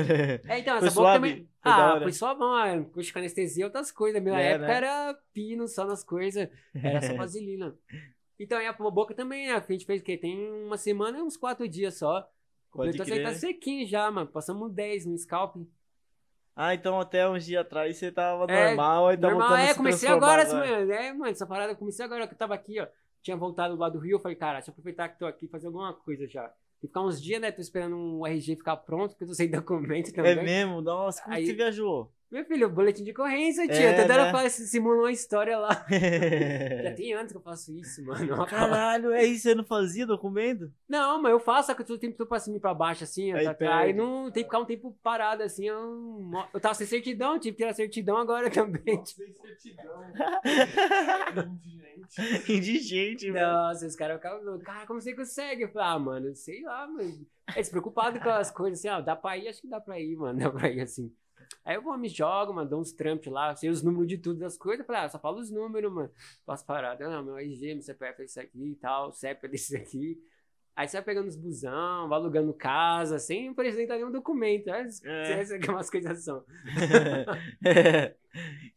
[0.49, 1.49] É, então, Foi essa boca também.
[1.63, 2.55] Foi da ah, foi só bom.
[2.55, 4.23] ah, Coxa com anestesia e outras coisas.
[4.23, 4.77] Minha É, época né?
[4.77, 6.49] era pino só nas coisas.
[6.75, 7.77] Era só vaselina.
[8.39, 9.55] Então, e a boca também, né?
[9.55, 10.19] A gente fez o quê?
[10.19, 12.29] Tem uma semana e uns quatro dias só.
[12.71, 13.35] Pode Então você tá crer.
[13.41, 14.27] sequinho já, mano.
[14.27, 15.57] Passamos 10 no scalp.
[16.55, 20.09] Ah, então até uns dias atrás você tava É, normal, aí tá Normal, é, comecei
[20.09, 20.93] agora, assim, mano.
[20.93, 22.87] É, mano, essa parada, eu comecei agora que eu tava aqui, ó.
[23.27, 25.49] Tinha voltado lá do Rio, eu falei, cara, deixa eu aproveitar que tô aqui e
[25.49, 26.49] fazer alguma coisa já.
[26.81, 27.51] E ficar uns dias, né?
[27.51, 30.39] Tô esperando um RG ficar pronto, porque eu tô sem documento também.
[30.39, 30.81] É mesmo?
[30.81, 32.09] Nossa, como Aí- você viajou?
[32.29, 33.77] Meu filho, boletim de ocorrência, tio.
[33.77, 34.33] É, hora né?
[34.33, 35.87] faço, simulo uma história lá.
[36.83, 38.45] Já tem anos que eu faço isso, mano.
[38.47, 39.45] Caralho, é isso?
[39.45, 40.73] Você não fazia documento?
[40.89, 43.05] Não, mas eu faço, só que eu tô tempo tô pra cima e pra baixo,
[43.05, 43.33] assim.
[43.33, 43.73] Aí Aí, perde.
[43.75, 45.67] aí não tem que ficar um tempo parado, assim.
[45.67, 49.05] Eu, eu tava sem certidão, tive que tirar certidão agora também.
[49.05, 50.03] Sem certidão.
[51.45, 52.53] Indigente.
[52.53, 53.47] Indigente, velho.
[53.47, 54.65] Nossa, os caras ficavam loucos.
[54.65, 55.63] Cara, como você consegue?
[55.63, 57.27] Eu falei, ah, mano, sei lá, mano.
[57.55, 60.17] É despreocupado com as coisas assim, ó, dá pra ir, acho que dá pra ir,
[60.17, 61.13] mano, dá pra ir assim.
[61.65, 64.41] Aí eu vou, me jogo, mano, dou uns trampos lá, sei os números de tudo
[64.41, 64.81] das coisas.
[64.81, 66.11] Eu falei, ah, só falo os números, mano.
[66.45, 67.03] Faço parada.
[67.05, 70.19] Eu, Não, meu RG, meu CPF é isso aqui e tal, CEP é desse aqui.
[70.77, 74.69] Aí você vai pegando os busão, vai alugando casa, sem apresentar nenhum documento.
[74.69, 75.59] É, É.
[75.59, 76.45] Que é umas coisas são.
[77.65, 78.15] é.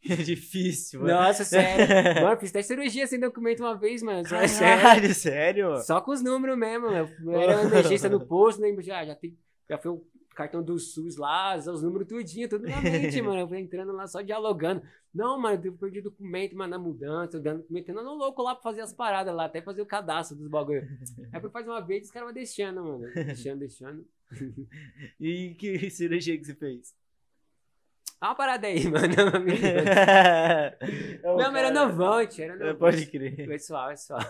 [0.08, 1.12] É difícil, mano.
[1.12, 1.86] Nossa, sério.
[2.24, 4.20] Mano, fiz até cirurgia sem documento uma vez, mano.
[4.20, 4.82] É sério.
[4.82, 5.76] Caralho, sério?
[5.82, 7.38] Só com os números mesmo, meu.
[7.38, 8.74] Era uma emergência no posto, né?
[8.80, 9.36] Já, já, tem,
[9.68, 10.02] já foi o
[10.40, 13.40] cartão do SUS lá, os números tudinho, tudo na mente, mano.
[13.40, 14.82] Eu fui entrando lá só dialogando.
[15.12, 18.80] Não, mano, eu perdi documento, mano, na mudança, dando, metendo no louco lá pra fazer
[18.80, 20.88] as paradas lá, até fazer o cadastro dos bagulho.
[21.32, 23.04] Aí fui fazer uma vez, os caras vão deixando, mano.
[23.14, 24.06] Deixando, deixando.
[25.20, 26.94] E que cirurgia que você fez?
[28.20, 29.06] Ah, uma parada aí, mano.
[31.22, 32.78] É o Não, mas era novante, era É, novante.
[32.78, 33.60] Pode crer.
[33.60, 34.26] Suave, suave.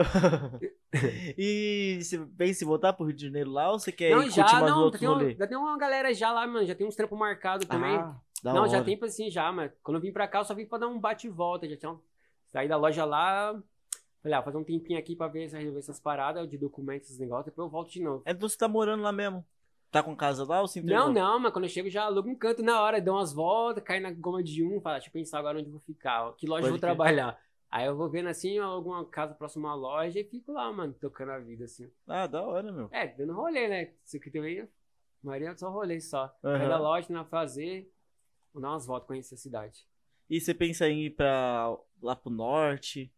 [1.36, 4.30] e você pensa em voltar pro Rio de Janeiro lá ou você quer Não, ir
[4.30, 6.66] já, curtir mais não, outros tem, um- já tem uma galera já lá, mano.
[6.66, 7.96] Já tem uns trampos marcados também.
[7.96, 8.84] Ah, não, já hora.
[8.84, 10.98] tem assim já, mas quando eu vim pra cá, eu só vim pra dar um
[10.98, 11.68] bate e volta.
[11.68, 12.00] Já tinha um-
[12.52, 13.54] saí da loja lá.
[14.22, 17.46] Falei, ah, fazer um tempinho aqui pra ver, resolver essas paradas de documentos, esses negócios,
[17.46, 18.22] depois eu volto de novo.
[18.26, 19.42] É, você tá morando lá mesmo?
[19.90, 21.06] Tá com casa lá ou se entregou?
[21.06, 23.82] Não, não, mas quando eu chego já alugo um canto na hora, dou umas voltas,
[23.82, 26.32] cai na goma de um, fala, deixa eu pensar agora onde eu vou ficar, ó,
[26.32, 26.90] que loja eu Pode vou crer.
[26.94, 27.40] trabalhar.
[27.70, 31.30] Aí eu vou vendo assim, alguma casa próxima à loja e fico lá, mano, tocando
[31.30, 31.88] a vida, assim.
[32.06, 32.88] Ah, da hora, meu.
[32.90, 33.92] É, dando rolê, né?
[34.04, 34.68] Isso aqui também,
[35.22, 36.34] Maria é só rolê só.
[36.42, 36.58] Aham.
[36.58, 37.88] Cada loja, não fazer,
[38.52, 39.86] vou dar umas voltas, conhecer a cidade.
[40.28, 43.12] E você pensa em ir pra lá pro norte?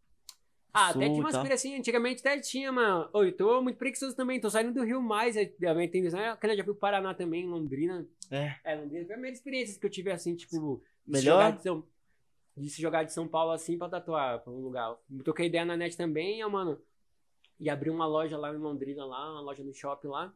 [0.74, 3.08] Ah, sul até tinha umas pilhas assim, antigamente até tinha, mano.
[3.12, 6.20] Ô, eu tô muito preguiçoso também, tô saindo do Rio mais, também tem visão.
[6.20, 8.06] Eu já fui pro Paraná também, Londrina.
[8.30, 8.54] É.
[8.64, 11.58] É, Londrina foi a primeira experiência que eu tive assim, tipo, Melhor?
[11.60, 11.86] São,
[12.56, 14.96] de se jogar de São Paulo assim pra tatuar pra um lugar.
[15.10, 16.80] Eu toquei ideia na net também, ó, mano.
[17.58, 20.34] E abri uma loja lá em Londrina, lá, uma loja no shopping lá.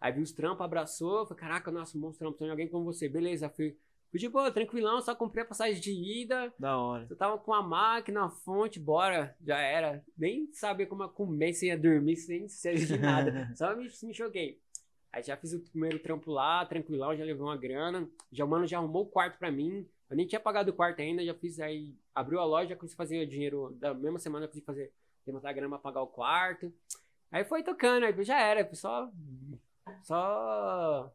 [0.00, 3.08] Aí vi os trampos, abraçou, falei, caraca, nossa, um monstro trampo, tem alguém como você.
[3.08, 3.76] Beleza, fui.
[4.10, 6.52] Fui de boa, tranquilão, só comprei a passagem de ida.
[6.58, 7.06] Da hora.
[7.08, 10.04] Eu tava com a máquina, a fonte, bora, já era.
[10.18, 13.52] Nem sabia como eu comer, sem ia dormir, sem ser de nada.
[13.54, 14.60] Só me, me joguei.
[15.12, 18.08] Aí já fiz o primeiro trampo lá, tranquilão, já levei uma grana.
[18.32, 19.86] Já o mano já arrumou o quarto pra mim.
[20.10, 21.94] Eu nem tinha pagado o quarto ainda, já fiz aí.
[22.14, 24.92] Abriu a loja, comecei a fazer o dinheiro da mesma semana, eu consegui fazer,
[25.26, 26.72] levantar a grana pra pagar o quarto.
[27.30, 29.08] Aí foi tocando, aí já era, só.
[30.02, 31.12] Só.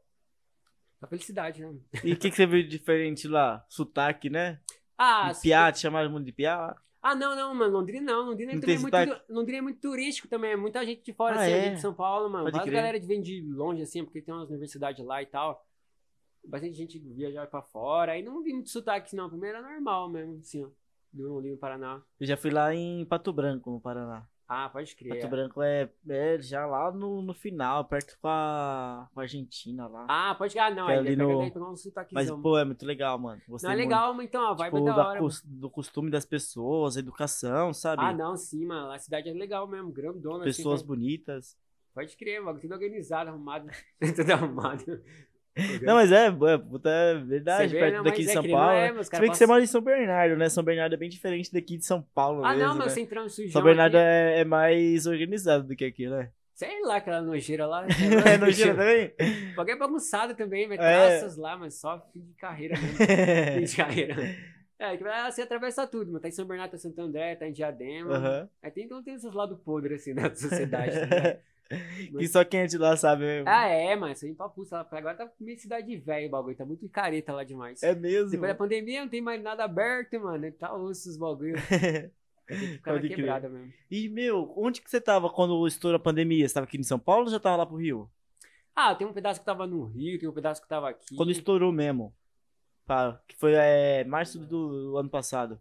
[0.99, 1.75] Só felicidade, né?
[2.03, 3.65] E o que, que você viu de diferente lá?
[3.67, 4.59] Sotaque, né?
[4.97, 6.73] Ah, de piá, te chamaram muito de piá?
[7.01, 7.73] Ah, não, não, mano.
[7.73, 8.25] Londrina não.
[8.29, 9.21] Londrina Não também é muito?
[9.29, 10.53] Londrina é muito turístico também.
[10.53, 11.69] É muita gente de fora, Ah, assim, é?
[11.75, 12.45] de São Paulo, mano.
[12.45, 12.81] Pode Várias crer.
[12.81, 15.63] galera que vem de longe, assim, porque tem umas universidades lá e tal.
[16.47, 18.13] Bastante gente viajar pra fora.
[18.13, 19.29] Aí não vi muito sotaque, não.
[19.29, 20.69] Primeiro era normal mesmo, assim, ó.
[21.11, 22.01] Do Londrina, Paraná.
[22.19, 24.27] Eu já fui lá em Pato Branco, no Paraná.
[24.47, 25.15] Ah, pode crer.
[25.15, 29.87] Pato Branco é, é já lá no, no final, perto com a, com a Argentina
[29.87, 30.05] lá.
[30.07, 30.63] Ah, pode crer.
[30.63, 30.87] Ah, não.
[30.89, 31.75] É Aí ali no- pegar um
[32.11, 33.41] Mas, pô, é muito legal, mano.
[33.47, 33.87] Gostei não é muito.
[33.89, 35.19] legal, mas então, a vibe Tipo, é da da hora.
[35.19, 38.03] cos- do costume das pessoas, educação, sabe?
[38.03, 38.91] Ah, não, sim, mano.
[38.91, 40.43] A cidade é legal mesmo, grandona.
[40.43, 40.87] assim, Pessoas cara.
[40.87, 41.57] bonitas.
[41.93, 42.59] Pode crer, mano.
[42.59, 43.67] Tudo organizado, arrumado.
[44.15, 44.83] tudo arrumado.
[45.81, 48.43] Não, mas é, é, puta, é verdade, vê, perto não, daqui mas de é São
[48.43, 48.71] não Paulo.
[48.73, 49.03] é, né?
[49.03, 50.49] Se bem que você mora em São Bernardo, né?
[50.49, 53.07] São Bernardo é bem diferente daqui de São Paulo Ah, mesmo, não, mas né?
[53.09, 56.29] no sujão São Bernardo aqui, é, é mais organizado do que aqui, né?
[56.53, 57.85] Sei lá, aquela nojeira lá.
[58.33, 59.13] É nojento também?
[59.55, 60.79] Paguei bagunçado também, vai É.
[60.79, 62.97] traças lá, mas só fim de carreira mesmo.
[63.55, 64.15] fim de carreira.
[64.77, 66.19] É, que você atravessa tudo, mano.
[66.19, 68.15] Tá em São Bernardo, tá em Santo André, tá em Diadema.
[68.15, 68.49] Aham.
[68.61, 70.91] Aí tem, então tem esses lados podres, assim, da sociedade.
[71.07, 71.37] tá
[72.17, 73.49] que só quem é de lá sabe mesmo.
[73.49, 74.79] ah, é, mas isso aí pra puta.
[74.79, 77.81] Agora tá meio cidade velha o bagulho, tá muito careta lá demais.
[77.81, 78.29] É mesmo.
[78.29, 80.51] Depois da pandemia não tem mais nada aberto, mano.
[80.51, 81.55] Tá osso os bagulho.
[82.47, 83.17] Tem que ficar na Pode crer.
[83.17, 83.73] quebrada mesmo.
[83.89, 86.47] E, meu, onde que você tava quando estourou a pandemia?
[86.47, 88.07] Você tava aqui em São Paulo ou já tava lá pro Rio?
[88.75, 91.15] Ah, tem um pedaço que tava no Rio, tem um pedaço que tava aqui.
[91.15, 92.13] Quando estourou mesmo.
[92.85, 95.59] Pá, que foi é, março do ano passado.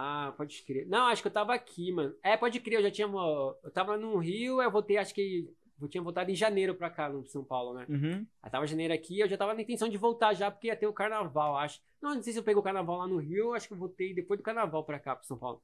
[0.00, 0.86] Ah, pode crer.
[0.86, 2.14] Não, acho que eu tava aqui, mano.
[2.22, 3.08] É, pode crer, eu já tinha.
[3.08, 5.52] Eu tava no Rio, eu voltei, acho que.
[5.80, 7.84] Eu tinha voltado em janeiro pra cá, no São Paulo, né?
[7.88, 8.26] Uhum.
[8.40, 10.86] Aí tava janeiro aqui, eu já tava na intenção de voltar já, porque ia ter
[10.86, 11.80] o carnaval, acho.
[12.00, 14.14] Não, não sei se eu peguei o carnaval lá no Rio, acho que eu voltei
[14.14, 15.60] depois do carnaval pra cá, pro São Paulo.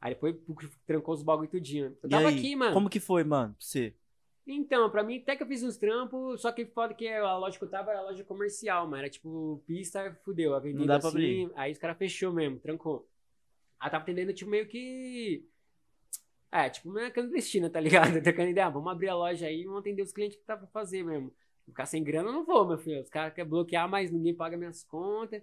[0.00, 0.34] Aí depois
[0.84, 1.96] trancou os bagulho tudinho.
[2.02, 2.74] Eu E tava aí, aqui, mano.
[2.74, 3.94] Como que foi, mano, pra você?
[4.44, 7.58] Então, pra mim, até que eu fiz uns trampos, só que foda que a loja
[7.58, 8.98] que eu tava era loja comercial, mano.
[8.98, 11.50] Era tipo, pista, fudeu, avenida Não dá pra assim.
[11.54, 13.08] Aí os caras fechou mesmo, trancou.
[13.78, 15.44] Aí tava atendendo, tipo, meio que.
[16.50, 18.20] É, tipo, meio clandestina, tá ligado?
[18.22, 20.56] Trocando ideia, ah, vamos abrir a loja aí e vamos atender os clientes que tá
[20.56, 21.32] pra fazer mesmo.
[21.66, 23.02] Ficar sem grana eu não vou, meu filho.
[23.02, 25.42] Os caras querem bloquear, mas ninguém paga minhas contas.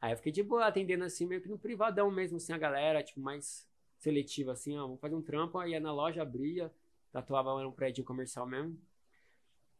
[0.00, 3.02] Aí eu fiquei de boa, atendendo assim, meio que no privadão mesmo, assim, a galera,
[3.02, 3.66] tipo, mais
[3.98, 6.72] seletiva, assim, ó, vamos fazer um trampo, aí ia na loja, abria,
[7.10, 8.78] tatuava, era um prédio comercial mesmo.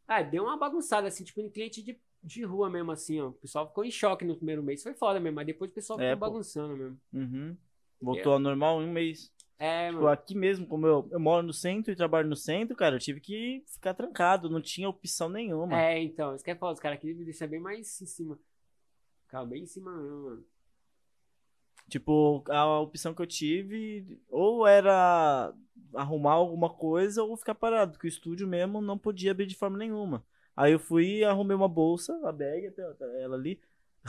[0.08, 3.28] Ah, deu uma bagunçada, assim, tipo, em cliente de, de rua mesmo, assim, ó.
[3.28, 6.00] O pessoal ficou em choque no primeiro mês, foi foda mesmo, mas depois o pessoal
[6.00, 6.32] É, ficou pô.
[6.32, 7.00] bagunçando mesmo.
[7.12, 7.56] Uhum.
[8.00, 9.32] Voltou ao normal em um mês.
[9.58, 10.08] É, Tipo, mano.
[10.08, 13.20] aqui mesmo, como eu, eu moro no centro e trabalho no centro, cara, eu tive
[13.20, 15.80] que ficar trancado, não tinha opção nenhuma.
[15.80, 18.38] É, então, isso que é foda, os caras aqui me deixam bem mais em cima.
[19.24, 20.44] Ficava bem em cima mesmo, mano.
[21.88, 25.52] Tipo, a opção que eu tive ou era
[25.94, 29.78] arrumar alguma coisa ou ficar parado, porque o estúdio mesmo não podia abrir de forma
[29.78, 30.24] nenhuma.
[30.54, 32.82] Aí eu fui, arrumei uma bolsa, a bag, até
[33.22, 33.60] ela ali,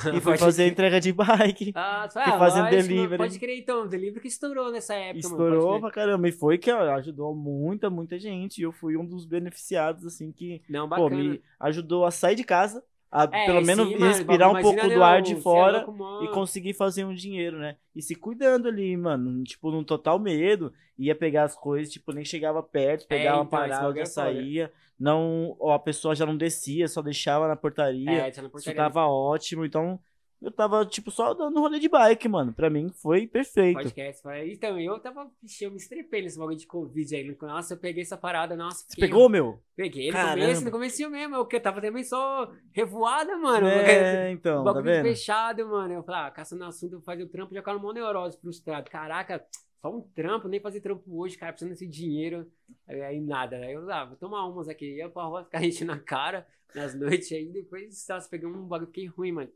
[0.13, 0.71] e Pode fazer crer.
[0.71, 1.71] entrega de bike.
[1.75, 3.17] Ah, Fui é, fazendo lógico, delivery.
[3.17, 3.17] mano.
[3.17, 3.87] Pode crer, então.
[3.87, 5.45] Delivery que estourou nessa época, mano.
[5.45, 6.27] Estourou pode pra caramba.
[6.27, 8.59] E foi que ajudou muita, muita gente.
[8.59, 10.61] E eu fui um dos beneficiados, assim, que.
[10.69, 11.23] Não, pô, bacana.
[11.23, 14.81] me ajudou a sair de casa, a É, pelo menos sim, mano, respirar um imagina,
[14.81, 15.77] pouco do ar de é fora.
[15.77, 16.23] louco, mano.
[16.25, 17.77] e conseguir fazer um dinheiro, né?
[17.95, 19.43] E se cuidando ali, mano.
[19.43, 20.73] Tipo, num total medo.
[20.97, 24.05] Ia pegar as coisas, tipo, nem chegava perto, pegava, então, é foda.
[24.05, 24.71] saía.
[24.99, 28.11] Não, ó, a pessoa já não descia, só deixava na portaria.
[28.11, 28.75] É, na Isso portaria.
[28.75, 29.63] tava ótimo.
[29.65, 29.99] Então,
[30.41, 32.53] eu tava, tipo, só dando rolê de bike, mano.
[32.53, 33.75] Pra mim foi perfeito.
[33.75, 34.23] Podcast.
[34.45, 35.29] Então, eu tava.
[35.61, 37.37] Eu me estrepei nesse bagulho de Covid aí.
[37.41, 38.85] Nossa, eu peguei essa parada, nossa.
[38.87, 39.61] Você pegou, meu?
[39.75, 40.41] Peguei no Caramba.
[40.41, 41.35] começo, no começo mesmo.
[41.35, 43.67] Eu que tava também só revoada, mano.
[43.67, 45.03] é, então, o tá bagulho vendo?
[45.03, 45.93] fechado, mano.
[45.93, 48.89] Eu falei, ah, caçando assunto, eu fazia o trampo, já ficava numa neurose frustrado.
[48.89, 49.45] Caraca,
[49.81, 52.49] só um trampo, nem fazer trampo hoje, cara, precisando desse dinheiro.
[52.87, 53.57] Aí, nada.
[53.57, 54.95] Aí eu, ah, vou tomar umas aqui.
[54.95, 57.45] Ia pra rua ficar enchendo na cara nas noites aí.
[57.51, 59.49] Depois, nossa, peguei um bagulho, fiquei ruim, mano.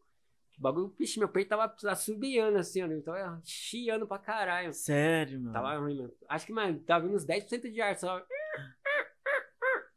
[0.58, 2.88] O bagulho, pixe, meu peito tava assobiando assim, ó.
[2.88, 4.72] Então, eu chiando pra caralho.
[4.74, 5.54] Sério, mano.
[5.54, 6.14] Tava ruim, mano.
[6.30, 8.24] Acho que, mano, tava vindo uns 10% de ar só.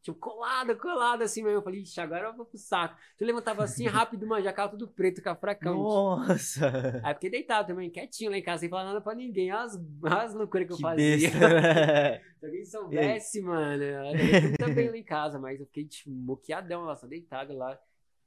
[0.07, 1.59] Tipo, colado, colado assim mesmo.
[1.59, 2.97] Eu falei, ixi, agora eu vou pro saco.
[3.19, 5.75] Eu levantava assim rápido, mano, já ficava tudo preto, com a fracão.
[5.75, 7.01] Nossa.
[7.03, 9.53] Aí fiquei deitado também, quietinho lá em casa, sem falar nada pra ninguém.
[9.53, 11.31] Olha as, as loucuras que, eu Que fazia.
[11.31, 12.21] né?
[12.39, 13.83] Se alguém soubesse, mano.
[13.83, 17.77] Eu também lá em casa, mas eu fiquei tipo, moqueadão lá, só deitado lá.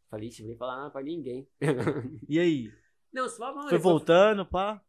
[0.10, 1.47] Falei, ixi, não vem falar nada pra ninguém.
[2.28, 2.74] e aí?
[3.14, 3.70] Não, só mano.
[3.70, 4.82] Foi voltando, pá?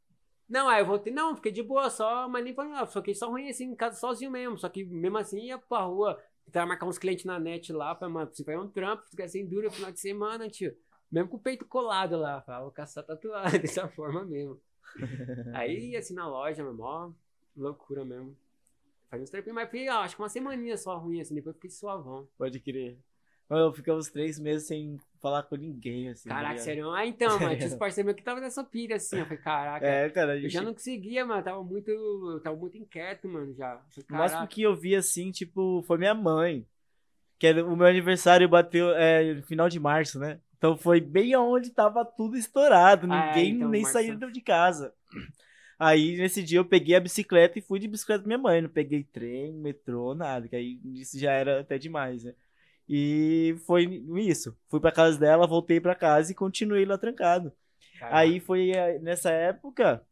[0.48, 3.14] Não, aí eu voltei, não, fiquei de boa só, mas nem foi nada, só fiquei
[3.14, 4.58] só ruim assim em casa sozinho mesmo.
[4.58, 8.14] Só que mesmo assim ia pra rua, tentava marcar uns clientes na net lá, falei,
[8.14, 10.76] mano, você vai um trampo, fica sem dura final de semana, tio.
[11.10, 12.40] Mesmo com o peito colado lá.
[12.42, 14.60] Falava, vou caçar tatuagem dessa forma mesmo.
[15.54, 17.12] Aí, assim, na loja, meu, mó
[17.56, 18.36] loucura mesmo.
[19.08, 21.70] Faz uns trepinhos, mas fiquei, ó, acho que uma semaninha só ruim, assim, depois fiquei
[21.70, 22.28] suavão.
[22.38, 22.96] Pode crer.
[23.48, 26.28] Eu ficamos três meses sem falar com ninguém, assim.
[26.28, 26.90] tá Caraca, sério.
[26.90, 29.18] Ah, então, mano, tinha os parceiros meus que tava nessa pilha, assim.
[29.18, 29.86] Eu falei, caraca.
[29.86, 30.52] É, cara, a Eu gente...
[30.52, 31.42] já não conseguia, mano.
[31.42, 31.90] Tava muito.
[31.90, 33.80] Eu tava muito inquieto, mano, já.
[34.10, 36.66] O máximo que eu vi, assim, tipo, foi minha mãe.
[37.38, 40.40] Que era- o meu aniversário bateu é, no final de março, né?
[40.58, 43.06] Então foi bem onde tava tudo estourado.
[43.10, 43.94] Ah, é, Ninguém então, nem março.
[43.94, 44.92] saiu de casa.
[45.78, 48.60] Aí, nesse dia, eu peguei a bicicleta e fui de bicicleta com minha mãe.
[48.60, 50.46] Não peguei trem, metrô, nada.
[50.46, 52.34] Que aí isso já era até demais, né?
[52.92, 53.84] E foi
[54.16, 54.56] isso.
[54.68, 57.52] Fui pra casa dela, voltei pra casa e continuei lá trancado.
[57.98, 58.16] Caraca.
[58.16, 60.04] Aí foi eh, nessa época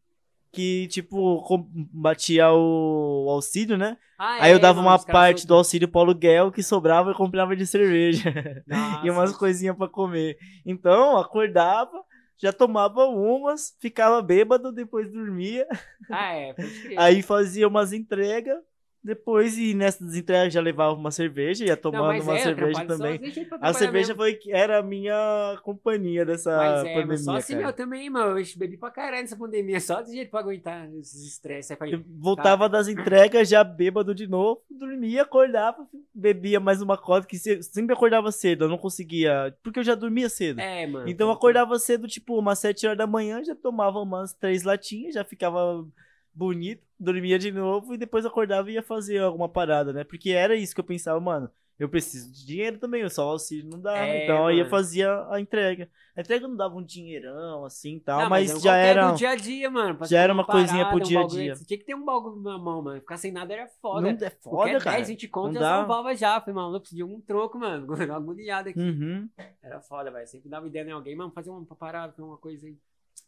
[0.53, 1.45] que, tipo,
[1.93, 3.99] batia o auxílio, né?
[4.19, 7.15] Ah, Aí eu é, dava mano, uma parte do auxílio pro aluguel que sobrava eu
[7.15, 8.33] comprava de cerveja
[9.05, 10.39] e umas coisinhas pra comer.
[10.65, 12.05] Então, acordava,
[12.37, 15.67] já tomava umas, ficava bêbado, depois dormia,
[16.11, 16.99] Ah, é, crer.
[16.99, 18.59] aí fazia umas entregas,
[19.09, 22.85] depois e nessas entregas já levava uma cerveja, ia Não, tomando mas uma é, cerveja
[22.85, 23.21] também.
[23.61, 24.17] A cerveja mesmo.
[24.17, 27.67] foi era a minha companhia dessa Mas é, pandemia, mas só assim cara.
[27.69, 28.39] eu também, mano.
[28.39, 29.81] Eu bebi pra caralho nessa pandemia.
[29.81, 31.77] Só de jeito pra aguentar esses estresses.
[31.91, 37.39] Eu voltava das entregas já bêbado de novo, dormia, acordava, bebia mais uma coisa, que
[37.39, 40.61] se- sempre acordava cedo, eu não conseguia, porque eu já dormia cedo.
[40.61, 41.09] é, mano.
[41.09, 45.15] Então eu acordava cedo, tipo, umas 7 horas da manhã, já tomava umas três latinhas,
[45.15, 45.87] já ficava
[46.39, 50.05] bonito, dormia de novo e depois acordava e ia fazer alguma parada, né?
[50.05, 51.51] Porque era isso que eu pensava, mano.
[51.79, 53.97] Eu preciso de dinheiro também, só o auxílio não dá.
[53.99, 54.71] É, então aí eu mano.
[54.71, 55.89] fazia a entrega.
[56.17, 59.13] A entrega não dava um dinheirão assim e tal, Não, mas, é já era.
[59.13, 59.97] do dia a dia, mano.
[60.05, 61.55] já era uma coisinha pro parada, dia a dia.
[61.55, 62.99] Você tinha que ter um bagulho na mão, mano.
[62.99, 64.01] Ficar sem nada era foda.
[64.01, 64.97] Não é Qualquer foda, cara.
[64.97, 65.69] 10, 20 conto eu dá.
[65.79, 66.41] salvava já.
[66.41, 67.87] Falei, mano, eu preciso de um troco, mano.
[68.13, 68.81] Agoniado aqui.
[68.81, 69.29] Uhum.
[69.63, 70.27] Era foda, velho.
[70.27, 72.77] Sempre dava ideia em alguém, mano, fazer uma parada, fazer uma coisa aí.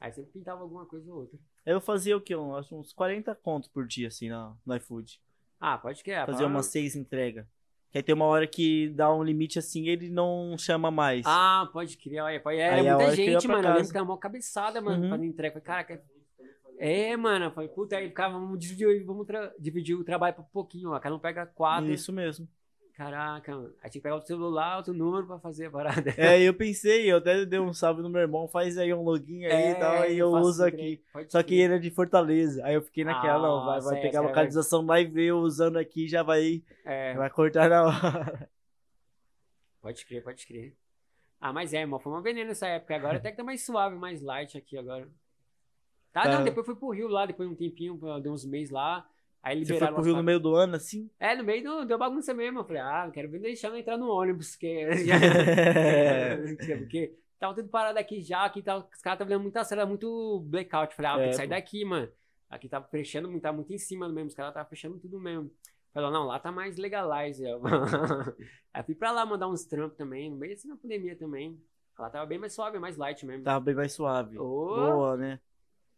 [0.01, 1.38] Aí sempre pintava alguma coisa ou outra.
[1.66, 2.34] Eu fazia o quê?
[2.34, 5.20] Um- acho uns 40 contos por dia, assim, na, no iFood.
[5.61, 6.24] Ah, pode que é.
[6.24, 7.44] Fazia pra- umas seis entregas.
[7.90, 11.26] Que aí tem uma hora que dá um limite assim ele não chama mais.
[11.26, 12.24] Ah, pode criar.
[12.24, 12.57] Olha, pode...
[12.59, 13.59] É Aí a muita eu gente, mano.
[13.61, 13.88] Eu lembro casa.
[13.92, 15.11] que tava uma cabeçada, mano, Uhum.
[15.11, 15.53] fazendo entrega.
[15.55, 16.05] Falei, caraca.
[16.78, 17.46] É, mano.
[17.46, 19.26] Eu Falei, puta, aí ficava, vamos dividir, vamos
[19.59, 20.98] dividir o trabalho por pouquinho, ó.
[21.01, 21.90] Cada um pega quatro.
[21.90, 22.48] Isso mesmo.
[23.01, 23.68] Caraca, mano.
[23.82, 26.11] Aí tinha que pegar o celular, outro número pra fazer a parada.
[26.18, 29.46] É, eu pensei, eu até dei um salve no meu irmão, faz aí um login
[29.46, 31.03] aí e tal, aí eu É, faço uso aqui.
[31.26, 31.61] Só que crer.
[31.61, 32.62] ele é de Fortaleza.
[32.62, 35.38] Aí eu fiquei naquela, não, vai, vai é, pegar a localização lá e ver eu
[35.38, 38.51] usando aqui, já vai, É, vai cortar na hora.
[39.80, 40.76] pode crer, pode crer.
[41.40, 42.96] Ah, mas é, mano, foi uma veneno nessa época.
[42.96, 45.09] Agora até que tá mais suave, mais light aqui agora.
[46.12, 46.28] Tá, Tá.
[46.36, 49.09] não, depois fui pro Rio lá, depois de um tempinho, deu uns meses lá.
[49.43, 51.11] Aí Você foi liberaram pro Rio no meio do ano, assim?
[51.18, 52.59] É, no meio do, deu bagunça mesmo.
[52.61, 54.86] Eu falei, ah, não quero ver deixando entrar no ônibus, porque.
[56.78, 60.41] porque tava tudo parado aqui já, aqui tava, os caras estavam dando muita cena, muito
[60.47, 60.93] blackout.
[60.93, 61.55] Eu Falei, ah, tem É, que sair pô.
[61.55, 62.09] daqui, mano.
[62.51, 65.51] Aqui tava fechando, muito- tá muito em cima mesmo, os caras estavam fechando tudo mesmo.
[65.93, 67.43] Falou, não, lá tá mais legalize.
[68.72, 71.59] Aí fui pra lá mandar uns trampos também, no meio assim na pandemia também.
[71.99, 73.45] Lá tava bem mais suave, mais light mesmo.
[73.45, 74.38] Tava bem mais suave.
[74.38, 74.66] Ô.
[74.74, 75.41] Boa, né?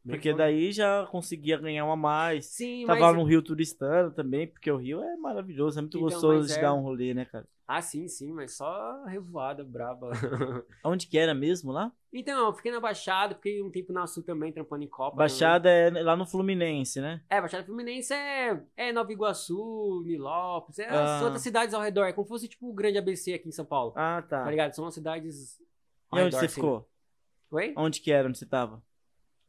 [0.05, 2.46] Bem Porque foi- daí já conseguia ganhar uma mais.
[2.46, 3.16] Sim, Tava mas.
[3.16, 6.61] no Rio turistando também, porque o Rio é maravilhoso, é muito Então, gostoso de é-
[6.61, 7.46] dar um rolê, né, cara?
[7.68, 10.11] Ah, sim, sim, mas só revoada braba.
[10.84, 11.90] Onde que era mesmo lá?
[12.12, 15.16] então, eu fiquei na Baixada, fiquei um tempo na Sul também, trampando em Copa.
[15.16, 17.22] Baixada é lá no Fluminense, né?
[17.30, 21.24] É, Baixada Fluminense é, é Nova Iguaçu, Nilópolis, é as Ah.
[21.24, 22.05] outras cidades ao redor.
[22.05, 23.92] É como se fosse tipo o grande ABC aqui em São Paulo.
[23.96, 24.50] Ah, Tá tá.
[24.50, 24.74] ligado?
[24.74, 25.59] São as cidades.
[26.11, 26.55] ao E onde redor, você assim.
[26.57, 26.88] ficou?
[27.53, 27.72] Oi?
[27.76, 28.82] Onde que era onde você tava?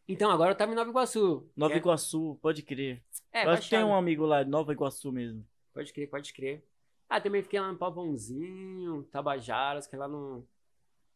[0.08, 1.50] Então, agora eu tava em Nova Iguaçu.
[1.56, 3.02] Nova É- Iguaçu, pode crer.
[3.32, 5.46] É, Eu acho que tem um amigo lá de Nova Iguaçu mesmo.
[5.74, 6.64] Pode crer, pode crer.
[7.10, 10.46] Ah, também fiquei lá no Pavãozinho, Tabajaras, que é lá no.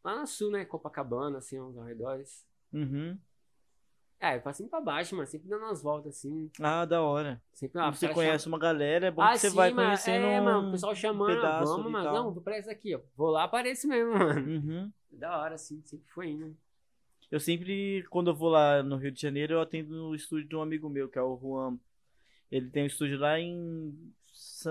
[0.04, 0.64] Lá no sul, né?
[0.64, 2.46] Copacabana, assim, aos arredores.
[2.72, 3.18] Uhum.
[4.20, 5.28] É, eu passei pra baixo, mano.
[5.28, 6.50] Sempre dando umas voltas assim.
[6.60, 7.42] Ah, da hora.
[7.54, 9.70] Sempre ah, você os caras conhece uma galera, é bom Ah, que você sim, vai
[9.72, 9.88] mano.
[9.90, 12.96] conhecendo É, um mano, o pessoal chamando, pedaço vamos, mas não, vou pra essa aqui,
[12.96, 13.00] ó.
[13.16, 14.48] Vou lá, aparece mesmo, mano.
[14.50, 14.92] Uhum.
[15.12, 16.58] Da hora, assim, sempre foi indo.
[17.32, 20.56] Eu sempre, quando eu vou lá no Rio de Janeiro, eu atendo no estúdio de
[20.56, 21.80] um amigo meu, que é o Juan.
[22.52, 24.14] Ele tem um estúdio lá em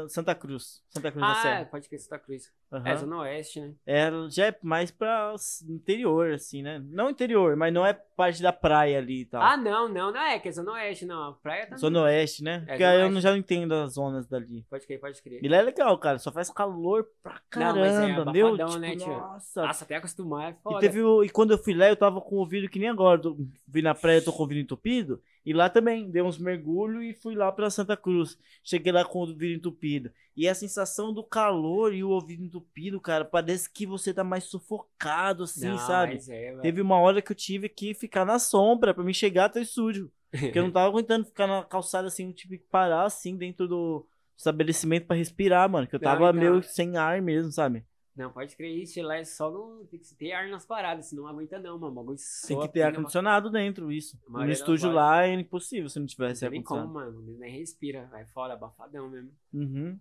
[0.08, 0.82] Santa Cruz.
[0.88, 1.64] Santa Cruz da Ah, é, Serra.
[1.66, 2.52] pode crer Santa Cruz.
[2.72, 2.88] Aham.
[2.88, 3.74] É, Zona Oeste, né?
[3.86, 5.34] É, já é mais pra
[5.68, 6.82] interior, assim, né?
[6.88, 9.40] Não interior, mas não é parte da praia ali e tal.
[9.40, 11.22] Ah, não, não, não é, que é Zona Oeste, não.
[11.28, 11.76] A praia tá.
[11.76, 12.64] Zona Oeste, né?
[12.66, 14.64] É, Porque Zona aí eu não- já não entendo as zonas dali.
[14.68, 15.40] Pode crer, pode crer.
[15.44, 16.18] E lá é legal, cara.
[16.18, 18.22] Só faz calor pra Não, caramba, mas é meu.
[18.22, 19.06] abafadão, Tipo, né, tio?
[19.08, 19.62] nossa.
[19.66, 20.80] Nossa, até acostumar é E, foda.
[20.80, 23.20] teve, o- e quando eu fui lá, eu tava com o ouvido que nem agora.
[23.22, 23.36] Eu
[23.68, 25.22] vi na praia, eu tô com o ouvido entupido.
[25.46, 28.36] E lá também, dei uns mergulhos e fui lá pra Santa Cruz.
[28.64, 30.10] Cheguei lá com o ouvido entupido.
[30.36, 34.42] E a sensação do calor e o ouvido entupido, cara, parece que você tá mais
[34.44, 36.14] sufocado, assim, Não, sabe?
[36.14, 36.60] mas é, velho.
[36.62, 39.62] Teve uma hora que eu tive que ficar na sombra pra me chegar até o
[39.62, 40.10] estúdio.
[40.32, 43.68] Porque eu não tava aguentando ficar na calçada assim, eu tive que parar assim dentro
[43.68, 44.04] do
[44.36, 45.86] estabelecimento pra respirar, mano.
[45.86, 46.40] Que eu Não, tava então.
[46.40, 47.84] meio sem ar mesmo, sabe?
[48.16, 49.84] Não, pode crer isso, lá é só no.
[49.86, 51.94] Tem que ter ar nas paradas, senão não aguenta não, mano.
[51.94, 54.18] Bagulho Tem que ter ar pinga, condicionado dentro, isso.
[54.26, 57.20] No estúdio lá é impossível se não Não tivesse tem ar nem como, mano.
[57.38, 59.30] Nem respira, vai fora, abafadão mesmo.
[59.52, 59.98] Uhum.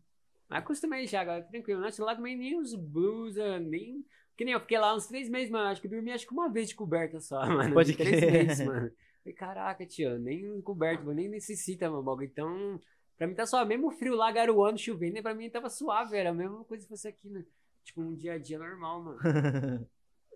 [0.48, 1.82] Mas acostumei já, agora tranquilo.
[1.82, 4.06] Nossa, lá também nem os blusa, nem.
[4.38, 5.68] Que nem eu fiquei lá uns três meses, mano.
[5.70, 7.74] Acho que dormi acho que uma vez de coberta só, mano.
[7.74, 8.32] Pode De três crer.
[8.48, 8.92] meses, mano.
[9.24, 12.04] Falei, caraca, tio, nem coberto, mano, nem necessita, mano.
[12.04, 12.28] bagulho.
[12.28, 12.80] Então,
[13.18, 16.34] pra mim tá só, mesmo frio lá, garoando, chovendo, pra mim tava suave, era a
[16.34, 17.44] mesma coisa se fosse aqui, né?
[17.86, 19.20] Tipo, um dia a dia normal, mano.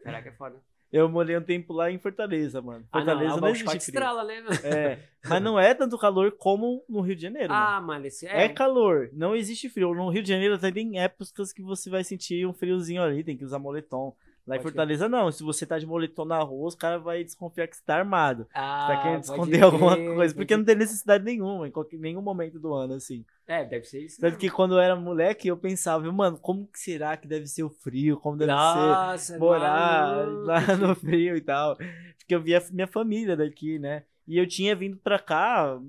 [0.04, 0.62] Caraca, é foda.
[0.92, 2.86] Eu morei um tempo lá em Fortaleza, mano.
[2.92, 4.60] Ah, não, Fortaleza o não, bagulho pode existe estrala, né, mano?
[4.64, 7.54] É, mas não é tanto calor como no Rio de Janeiro.
[7.54, 8.50] Ah, mano, esse É é.
[8.50, 9.94] calor, não existe frio.
[9.94, 13.38] No Rio de Janeiro até tem épocas que você vai sentir um friozinho ali, tem
[13.38, 14.16] que usar moletom.
[14.48, 17.68] Lá em Fortaleza não, se você tá de moletom na rua, os caras vão desconfiar
[17.68, 18.48] que você tá armado.
[18.52, 22.60] Ah, tá querendo esconder alguma coisa, porque não tem necessidade nenhuma, em qualquer, nenhum momento
[22.60, 23.24] do ano, assim.
[23.50, 24.22] É, deve ser isso.
[24.22, 24.40] Tanto mesmo.
[24.40, 27.70] que quando eu era moleque, eu pensava, mano, como que será que deve ser o
[27.70, 28.16] frio?
[28.20, 30.46] Como deve ser Nossa, morar maluco.
[30.46, 31.76] lá no frio e tal.
[31.76, 34.04] Porque eu via minha família daqui, né?
[34.28, 35.82] E eu tinha vindo pra cá,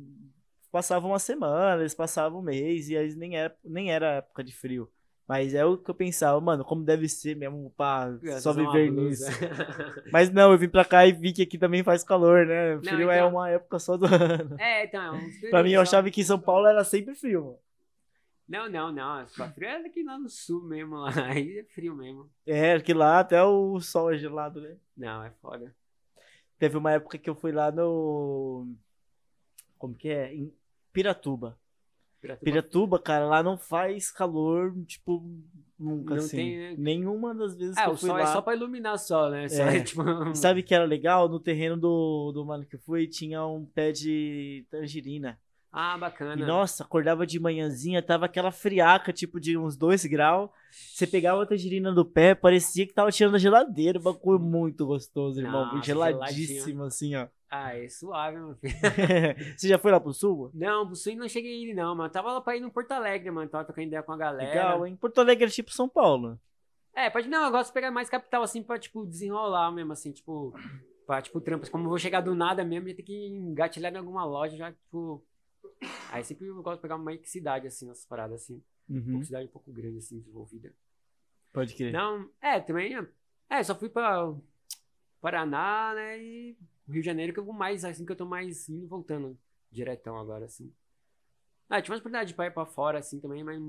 [0.72, 4.54] passava uma semana, eles passavam um mês, e aí nem era, nem era época de
[4.54, 4.90] frio.
[5.30, 8.72] Mas é o que eu pensava, mano, como deve ser mesmo pra É, só uma
[8.72, 9.22] viver nisso.
[10.10, 12.74] Mas não, eu vim pra cá e vi que aqui também faz calor, né?
[12.74, 14.56] Não, frio é então- uma época só do ano.
[14.58, 17.56] É, então, é uns Pra mim, eu achava que em São Paulo era sempre frio.
[18.48, 19.24] Não, não, não.
[19.28, 20.96] Só frio é daqui lá no sul mesmo.
[20.96, 21.10] Lá.
[21.30, 22.28] Aí é frio mesmo.
[22.44, 24.74] É, que lá até o sol é gelado, né?
[24.96, 25.72] Não, é foda.
[26.58, 28.66] Teve uma época que eu fui lá no.
[29.78, 30.34] Como que é?
[30.34, 30.52] Em
[30.92, 31.56] Piratuba.
[32.20, 35.24] Piratuba- Piratuba, cara, lá não faz calor, tipo,
[35.78, 36.36] nunca Não assim.
[36.36, 36.74] tem, né?
[36.76, 38.22] Nenhuma das vezes Ah, que eu fui sol lá.
[38.22, 39.48] é só pra iluminar só, né?
[39.48, 39.78] Só É.
[39.78, 40.02] é, tipo...
[40.30, 41.28] E Sabe que era legal?
[41.28, 45.38] No terreno do, do mano que eu fui, tinha um pé de tangerina.
[45.72, 46.34] Ah, E bacana.
[46.46, 50.50] nossa, acordava de manhãzinha, tava aquela friaca, tipo de uns 2 graus.
[50.72, 53.98] Você pegava a tangerina do pé, parecia que tava tirando a geladeira.
[53.98, 55.66] O bagulho muito gostoso, irmão.
[55.72, 57.28] Nossa, Geladíssimo, assim, ó.
[57.50, 58.74] Ah, é suave, meu filho.
[59.58, 60.52] Você já foi lá pro sul?
[60.54, 62.08] Não, pro sul não cheguei ir, não, mano.
[62.08, 63.50] Tava lá pra ir no Porto Alegre, mano.
[63.50, 64.48] Tava trocando ideia com a galera.
[64.48, 64.94] Legal, hein?
[64.94, 66.38] Porto Alegre é tipo São Paulo.
[66.94, 70.12] É, pode não, eu gosto de pegar mais capital, assim, pra, tipo, desenrolar mesmo, assim,
[70.12, 70.54] tipo,
[71.06, 71.68] pra, tipo, trampas.
[71.68, 74.72] Como eu vou chegar do nada mesmo, já tem que engatilhar em alguma loja, já,
[74.72, 75.24] tipo...
[76.12, 78.62] Aí sempre eu gosto de pegar uma cidade, assim, nessas paradas, assim.
[78.88, 80.72] Uhum, Uma cidade um pouco grande, assim, desenvolvida.
[81.52, 81.92] Pode crer.
[81.92, 83.06] Não, é, também, é,
[83.48, 84.32] é, só fui pra
[85.20, 86.56] Paraná, né, e
[86.88, 89.38] Rio de Janeiro que eu vou mais, assim, que eu tô mais indo voltando
[89.70, 90.72] diretão agora, assim.
[91.68, 93.60] Ah, tinha uma oportunidade pra ir pra fora, assim, também, mas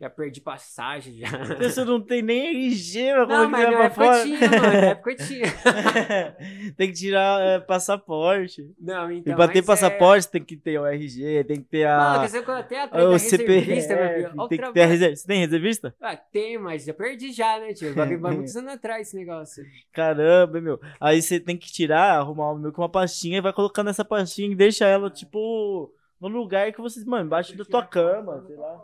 [0.00, 1.28] já perdi passagem, já.
[1.60, 4.62] Você não tem nem RG, mas Não, como é mas na época eu tinha, mano,
[4.62, 5.46] na época tinha.
[5.52, 6.36] fora?
[6.74, 8.74] tem que tirar é, passaporte.
[8.80, 11.96] Não, então, e pra ter passaporte tem que ter o RG, tem que ter É...
[11.96, 12.20] Mano, a...
[12.20, 13.08] quer dizer, que eu até atrás o.
[13.08, 15.16] Olha o tem que ter a reserva.
[15.16, 15.94] Você tem reservista?
[16.00, 17.92] Ah, tem, mas já perdi já, né, tio?
[17.92, 19.62] Vai muitos anos atrás esse negócio.
[19.92, 20.80] Caramba, meu.
[20.98, 24.50] Aí você tem que tirar, arrumar meio que uma pastinha e vai colocando essa pastinha
[24.50, 28.80] e deixa ela, tipo, no lugar que você, mano, embaixo da tua cama, sei lá.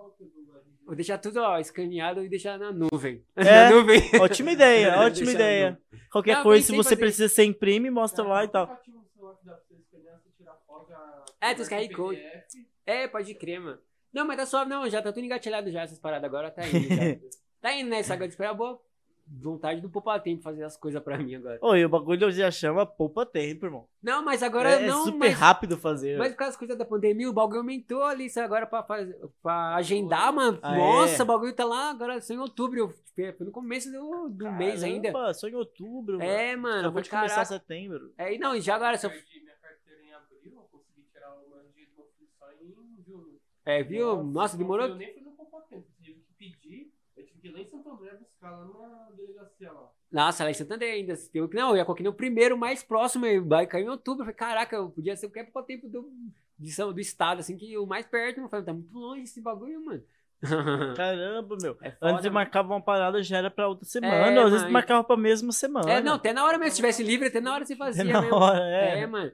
[0.86, 3.24] Vou deixar tudo, ó, escaneado e deixar na nuvem.
[3.34, 4.00] É, na nuvem.
[4.20, 5.80] Ótima ideia, ótima ideia.
[6.12, 8.80] Qualquer Não, coisa, se você fazer precisa, você imprime, mostra lá e tal.
[11.40, 12.22] É, tem os QR Code.
[12.86, 13.78] É, pode crer, mano.
[14.12, 14.88] Não, mas tá suave, não.
[14.88, 16.52] Já tá tudo engatilhado já, essas paradas agora.
[16.52, 17.02] Tá indo já.
[17.60, 17.98] tá indo, né?
[17.98, 18.80] Essa agora de esperar boa
[19.28, 21.58] vontade do poupar tempo fazer as coisas pra mim agora.
[21.60, 23.88] Oi, o bagulho já chama poupa tempo, irmão.
[24.02, 25.04] Não, mas agora é não.
[25.04, 26.16] super mas, rápido fazer.
[26.16, 28.26] mas por causa das coisas da pandemia, o bagulho aumentou ali.
[28.26, 30.58] Isso agora pra, fazer, pra agendar, mano.
[30.62, 31.24] Ah, Nossa, é?
[31.24, 32.94] o bagulho tá lá agora, só em outubro.
[33.16, 35.10] Eu, foi no começo do, do mês ainda.
[35.10, 36.30] Caramba, Só em outubro, mano.
[36.30, 36.76] É, mano.
[36.76, 37.54] Só Foi pode começar caraca.
[37.54, 38.12] setembro.
[38.18, 41.02] É, e não, e já agora, se eu perdi minha carteira em abril, eu consegui
[41.10, 43.40] tirar o meu dia de meu filho só em junho.
[43.64, 44.22] É, viu?
[44.22, 44.86] Nossa, demorou.
[44.86, 46.92] Eu nem fui no pouco tempo, tive que pedir,
[47.52, 49.90] lá em Santo André buscar lá na delegacia lá.
[50.10, 51.14] Nossa, lá em Santander ainda.
[51.34, 54.22] Eu, não, eu ia coloquei no primeiro mais próximo, e vai cair em outubro.
[54.22, 56.10] Eu falei, caraca, eu podia ser o que é pro tempo do,
[56.58, 58.40] de São- do estado, assim, que o mais perto.
[58.40, 60.02] Eu falei, tá muito longe esse bagulho, mano.
[60.96, 61.76] Caramba, meu.
[61.80, 64.14] É foda, Antes de marcava uma parada já era pra outra semana.
[64.14, 64.72] É, às vezes mano.
[64.72, 65.90] marcava pra mesma semana.
[65.90, 68.04] É, não, até na hora mesmo, se tivesse livre, até na hora você Até fazia
[68.04, 68.36] na mesmo.
[68.36, 69.00] hora, é.
[69.00, 69.32] É, mano.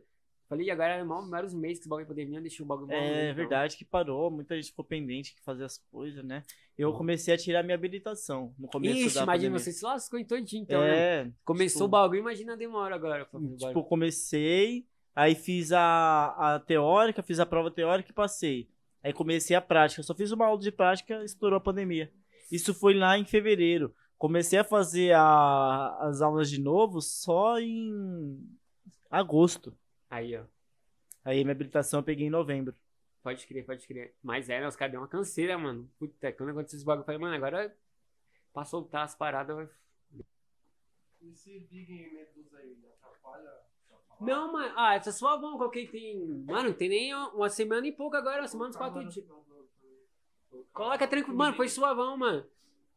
[0.52, 2.96] Falei, e agora era mal, vários meses que esse bagulho pandemia, deixou o bagulho mal,
[2.98, 3.36] É então.
[3.36, 6.42] verdade que parou, muita gente ficou pendente de fazer as coisas, né?
[6.76, 6.98] Eu Bom.
[6.98, 9.58] comecei a tirar minha habilitação no começo Ixi, da imagina, pandemia.
[9.58, 10.94] você se lascou em todinho, então, né?
[11.22, 13.26] É, Começou tipo- o bagulho, imagina a demora agora.
[13.32, 18.68] o tipo, comecei, Aí fiz a, a teórica, fiz a prova teórica e passei.
[19.02, 20.02] Aí comecei a prática.
[20.02, 22.10] Só fiz uma aula de prática, estourou a pandemia.
[22.50, 23.94] Isso foi lá em fevereiro.
[24.18, 28.38] Comecei a fazer a- as aulas de novo só em
[29.10, 29.74] agosto.
[30.12, 30.44] Aí, ó.
[31.24, 32.74] Aí minha habilitação eu peguei em novembro.
[33.22, 34.14] Pode crer, pode crer.
[34.22, 34.68] Mas é, né?
[34.68, 35.90] Os caras deu uma canseira, mano.
[35.98, 37.74] Puta, quando aconteceu esse bagulho, eu falei, mano, agora
[38.52, 39.68] pra soltar as paradas vai.
[41.22, 43.48] Esse Big Medusa aí atrapalha?
[43.90, 44.20] atrapalha?
[44.20, 44.74] Não, mano.
[44.76, 46.44] Ah, essa suavão, coloquei tem.
[46.44, 49.26] Mano, não tem nem uma semana e pouco agora, uma semana e quatro dias.
[50.74, 51.38] Coloca tranquilo.
[51.38, 52.46] Mano, foi suavão, mano.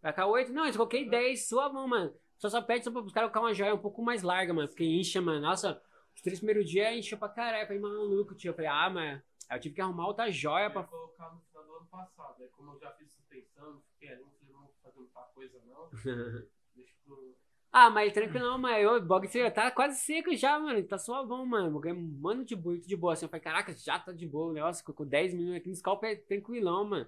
[0.01, 0.51] Vai ficar 8?
[0.51, 2.13] Não, eu coloquei 10, suavão, mano.
[2.37, 4.67] Só só pede só pra os caras colocar uma joia um pouco mais larga, mano.
[4.67, 5.39] Porque incha, mano.
[5.39, 5.81] Nossa,
[6.15, 7.63] os três primeiros dias incha pra caralho.
[7.63, 8.49] Eu falei, maluco, tio.
[8.49, 9.21] Eu falei, ah, mas.
[9.49, 10.83] Aí eu tive que arrumar outra joia Eu pra.
[10.83, 12.41] colocar no final do ano passado.
[12.41, 15.61] Aí como eu já fiz suspensão, fiquei ali, não falei, não vou fazer muita coisa
[15.67, 15.89] não.
[16.75, 17.35] Deixa pro...
[17.71, 20.81] ah, mas tranquilo não, mas o bagulho já tá quase seco já, mano.
[20.83, 21.79] Tá suavão, mano.
[22.19, 23.13] Mano de boa, muito de boa.
[23.13, 24.83] Assim, eu falei, caraca, já tá de boa o negócio.
[24.83, 27.07] Com 10 minutos aqui no scalp é tranquilão, mano.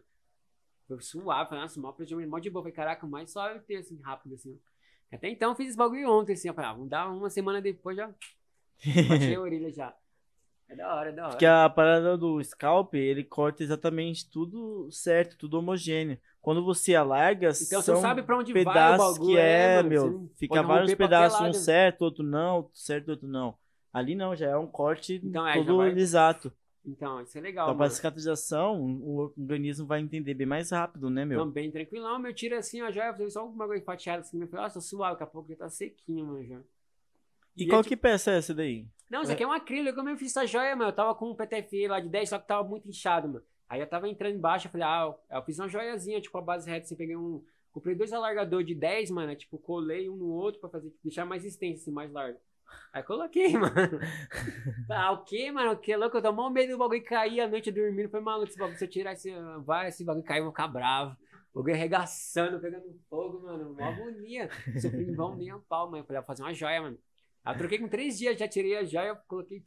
[0.88, 2.64] Foi suave, falei, nossa, mó procedimento, mó de boa.
[2.64, 4.60] Falei, caraca, o mais suave ter, assim, rápido, assim.
[5.12, 6.48] Até então eu fiz esse bagulho ontem, assim.
[6.48, 8.14] Eu falei, ah, vamos dar uma semana depois já.
[9.08, 9.94] Bati a orelha já.
[10.70, 11.32] É da hora, é da hora.
[11.32, 16.18] Porque a parada do scalp, ele corta exatamente tudo certo, tudo homogêneo.
[16.42, 19.32] Quando você alarga, Então você são não sabe pra onde vai o pedaços bagulho.
[19.32, 20.10] que é, mano, meu.
[20.12, 23.56] você Fica vários pedaços, um certo, outro não, outro certo, outro não.
[23.94, 26.52] Ali não, já é um corte Então, é, todo vai- exato.
[26.86, 27.96] Então, isso é legal, Então, pra mano.
[27.96, 31.40] cicatrização, o organismo vai entender bem mais rápido, né, meu?
[31.40, 34.64] Também tranquilão, meu tiro assim, ó, já fazer só um bagulho fatiado assim, eu falei,
[34.64, 36.60] nossa, suave, daqui a pouco já tá sequinho, mano, já.
[37.58, 38.88] E, e qual é que peça é essa daí?
[39.10, 40.90] Não, isso aqui é um acrílico, eu mesmo fiz essa joia, mano.
[40.92, 43.46] Eu tava com um PTFE lá de 10, só que tava muito inchado, mano.
[43.70, 46.70] Aí eu tava entrando embaixo, eu falei, ah, eu fiz uma joiazinha, tipo, a base
[46.70, 47.44] reta, assim, peguei um.
[47.72, 51.26] Comprei dois alargadores de 10, mano, tipo, colei um no outro pra fazer, tipo, deixar
[51.26, 52.40] mais extenso, assim, mais largo.
[52.92, 54.00] Aí coloquei, mano.
[54.90, 55.72] ah, o que, mano?
[55.72, 56.18] O que louco?
[56.18, 58.10] Eu tô mó medo do bagulho cair à noite dormindo.
[58.10, 59.32] Foi maluco, esse bagulho, se eu tirar esse,
[59.64, 61.16] vai, esse bagulho cair, eu vou ficar bravo.
[61.54, 63.74] O bagulho arregaçando, pegando fogo, mano.
[63.74, 64.50] Mó agonia.
[64.82, 66.04] Sofri em vão nem a pau, mano.
[66.04, 66.98] Eu falei, vou fazer uma joia, mano.
[67.48, 69.64] Aí eu troquei com três dias, já tirei a joia, coloquei.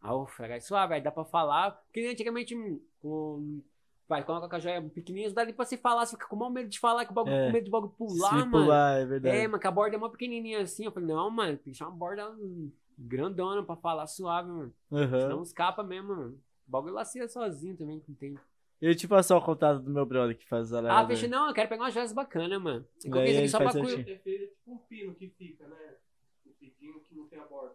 [0.00, 1.70] Ah, ufa, é suave, aí dá pra falar.
[1.70, 3.62] Porque antigamente, hum, com.
[4.08, 6.50] Vai, coloca a joia pequenininha, dá ali pra você falar, você fica com o maior
[6.52, 7.46] medo de falar, com, o bagulho, É.
[7.46, 8.50] com medo do bagulho pular, Se mano.
[8.50, 9.36] pular, é verdade.
[9.36, 10.84] É, mas que a borda é mó pequenininha assim.
[10.84, 12.32] Eu falei, não, mano, tem que deixar uma borda
[12.98, 14.72] grandona pra falar suave, mano.
[14.92, 15.20] Aham.
[15.20, 16.40] Senão escapa mesmo, mano.
[16.68, 18.40] O bagulho lacia sozinho também com o tempo.
[18.80, 21.54] Eu te passar o contato do meu brother que faz a Ah, fechei, não, eu
[21.54, 22.86] quero pegar uma joias bacana, mano.
[23.02, 24.00] Eu coloquei isso aqui só pra cu...
[24.08, 25.94] É feito tipo um pino que fica, né?
[27.08, 27.74] Que não tem a borda.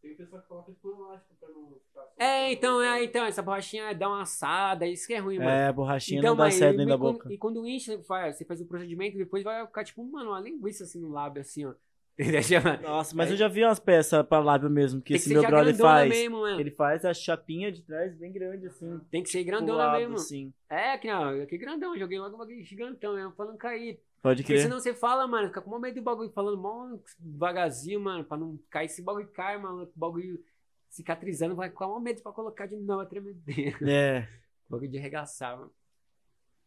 [0.00, 2.08] Tem pessoa que coloca tipo elástico pra não ficar...
[2.18, 5.48] É, então, é, então, essa borrachinha dá uma assada, isso que é ruim, mano.
[5.50, 7.32] É, a borrachinha Então, não dá mas certo e dentro da quando- boca.
[7.32, 10.82] E quando incha, faz, você faz o procedimento, depois vai ficar tipo, mano, uma linguiça
[10.82, 11.74] assim no lábio, assim, ó.
[12.82, 15.74] Nossa, mas eu já vi umas peças pra lábio mesmo, que que esse meu brother
[15.76, 16.08] faz.
[16.10, 16.46] mesmo.
[16.46, 19.00] Ele faz a chapinha de trás bem grande, assim.
[19.10, 20.16] Tem que ser pro grandona lado, mesmo.
[20.16, 20.52] assim.
[20.68, 23.98] É, que não, que grandão, joguei logo um bagulho gigantão mesmo, falando cair.
[24.22, 24.62] Pode Porque crer.
[24.62, 28.36] senão você fala, mano, fica com o medo do bagulho, falando mó devagarzinho, mano, pra
[28.36, 28.88] não cair.
[28.88, 30.42] Se o bagulho cai, mano, o bagulho
[30.88, 33.78] cicatrizando, vai com o medo pra colocar de novo a tremedeira.
[33.90, 34.28] É.
[34.70, 35.72] bagulho de arregaçar, mano.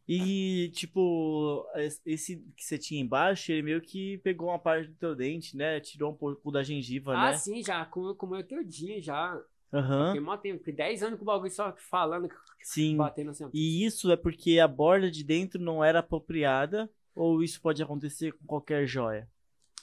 [0.07, 4.95] E, tipo, es- esse que você tinha embaixo, ele meio que pegou uma parte do
[4.95, 5.79] teu dente, né?
[5.79, 7.37] Tirou um pouco da gengiva, Ah, né?
[7.37, 9.41] sim, já comeu, comeu todinho, já.
[9.73, 10.07] Aham.
[10.07, 12.29] Fiquei mó tempo, fiquei 10 anos com o bagulho só falando,
[12.61, 12.97] Sim.
[12.97, 13.49] batendo assim.
[13.53, 16.87] E isso é porque a borda de dentro não era apropriada?
[17.15, 19.27] Ou isso pode acontecer com qualquer joia?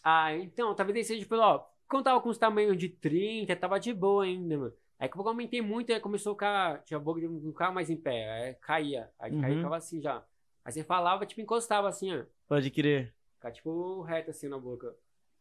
[0.04, 3.80] Ah, então, talvez aí seja pelo, ó, quando tava com os tamanhos de 30, tava
[3.80, 4.72] de boa ainda, mano.
[4.98, 7.90] Aí que eu aumentei muito, aí começou a ficar, tinha a boca de não mais
[7.90, 9.56] em pé, aí caía, aí caía, Uhum.
[9.56, 10.22] ficava assim já.
[10.64, 12.24] Aí você falava, tipo, encostava assim, ó.
[12.46, 13.12] Pode crer.
[13.34, 14.94] Ficava tipo reto assim na boca.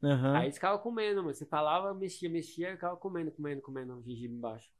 [0.03, 0.37] Aham.
[0.37, 1.33] Aí ficava comendo, mano.
[1.33, 4.71] Você falava, mexia, mexia, ficava comendo, comendo, comendo gengiva embaixo.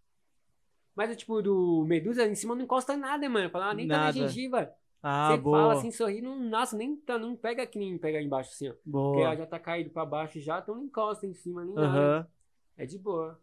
[0.96, 3.50] Mas, tipo, do Medusa, em cima não encosta nada, mano.
[3.50, 4.14] Falava, nem tá na Nada.
[4.14, 4.74] gengiva.
[5.04, 5.58] Ah, você boa.
[5.60, 8.74] fala assim, sorri, não, nossa, nem, tá, não pega aqui, nem pega embaixo assim, ó.
[8.74, 9.22] Porque boa.
[9.26, 12.30] ela já tá caído pra baixo já, então não encosta em cima, nem nada.
[12.78, 13.40] É de boa.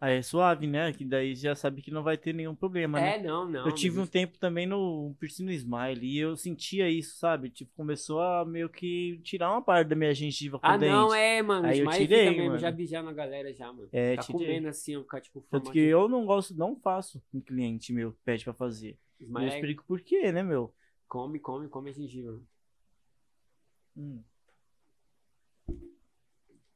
[0.00, 0.92] Aí é suave, né?
[0.92, 3.16] Que daí já sabe que não vai ter nenhum problema, né?
[3.16, 3.66] É, não, não.
[3.66, 7.48] eu tive um Medusa- tempo também no piercing no Smile e eu sentia isso, sabe?
[7.48, 10.92] Tipo, começou a meio que tirar uma parte da minha gengiva com Ah, o dente.
[10.92, 11.66] não, é, mano.
[11.68, 12.58] Aí eu tirei, mesmo, mano.
[12.58, 13.88] já vi já na galera já, mano.
[13.92, 14.46] É, Tá tirei.
[14.46, 18.44] comendo assim, ficar tipo Tanto que eu não gosto, não faço um cliente meu pede
[18.44, 18.98] pra fazer.
[19.28, 20.72] E eu é, explico por quê, né, meu?
[21.08, 22.40] come, come, come a gengiva.
[23.96, 24.20] Hum.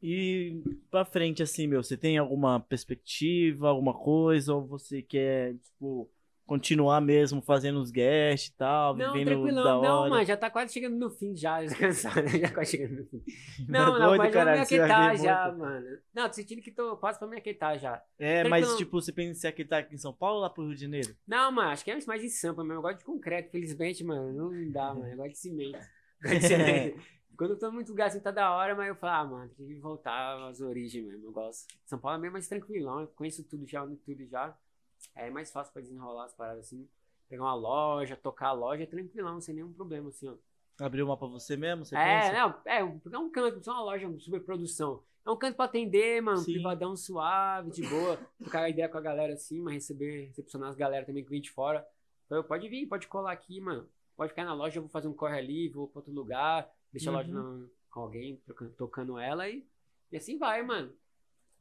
[0.00, 6.08] E pra frente, assim, meu, você tem alguma perspectiva, alguma coisa, ou você quer, tipo,
[6.48, 9.88] continuar mesmo fazendo os guests e tal, Não, vivendo da hora.
[9.88, 11.64] Não, mano, já tá quase chegando no fim já.
[11.68, 13.22] já cansado, já quase chegando no fim.
[13.58, 15.58] Tá Não, não, doido, mas já me aquietar já, muito.
[15.58, 15.98] mano.
[16.14, 18.02] Não, tô sentindo que tô quase pra me aquietar já.
[18.18, 18.68] É, Tranquilão.
[18.70, 20.74] mas tipo, você pensa em se aquietar aqui em São Paulo ou lá pro Rio
[20.74, 21.14] de Janeiro?
[21.26, 22.78] Não, mano, acho que é mais em Sampa mesmo.
[22.78, 24.32] Eu gosto de concreto, felizmente, mano.
[24.32, 25.06] Não dá, mano.
[25.08, 25.78] Eu gosto de cimento.
[26.22, 27.00] Gosto de cimento.
[27.36, 29.66] Quando eu tô muito lugar assim, tá da hora, mas eu falo, ah, mano, tem
[29.66, 31.26] que voltar às origens mesmo.
[31.26, 31.66] Eu gosto.
[31.84, 33.00] São Paulo é bem mais tranquilão.
[33.00, 34.56] Eu conheço tudo já, tudo já.
[35.14, 36.88] É mais fácil pra desenrolar as paradas assim.
[37.28, 40.34] Pegar uma loja, tocar a loja, é tranquilão, sem nenhum problema, assim, ó.
[40.80, 41.84] Abriu uma pra você mesmo?
[41.84, 42.32] Você é, pensa?
[42.32, 45.02] não, é, pegar um canto, só uma loja, uma superprodução.
[45.26, 46.52] É um canto pra atender, mano, Sim.
[46.54, 48.16] privadão suave, de boa.
[48.38, 51.50] Trocar ideia com a galera assim, mas receber, recepcionar as galera também que vem de
[51.50, 51.86] fora.
[52.24, 53.88] Então, pode vir, pode colar aqui, mano.
[54.16, 57.10] Pode ficar na loja, eu vou fazer um corre ali, vou pra outro lugar, deixa
[57.10, 57.68] a loja Uhum.
[57.90, 58.40] com alguém,
[58.76, 59.66] tocando ela e,
[60.10, 60.92] e assim vai, mano.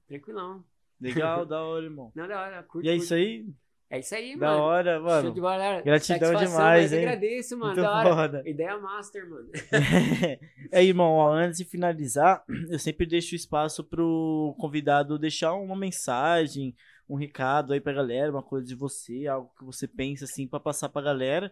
[0.07, 0.63] Tranquilão.
[0.99, 2.11] Legal, da hora, irmão.
[2.15, 3.03] Não, da hora, curto, E é curto.
[3.03, 3.45] isso aí?
[3.89, 4.61] É isso aí, Da mano.
[4.63, 5.33] hora, Show mano.
[5.33, 5.81] de bola, galera.
[5.81, 7.05] Gratidão demais, mas eu hein?
[7.05, 7.71] agradeço, mano.
[7.73, 8.15] Muito da hora.
[8.15, 8.43] foda.
[8.45, 9.49] Ideia master, mano.
[10.71, 16.75] é, irmão, ó, antes de finalizar, eu sempre deixo espaço pro convidado deixar uma mensagem,
[17.07, 20.59] um recado aí pra galera, uma coisa de você, algo que você pensa assim pra
[20.59, 21.49] passar pra galera.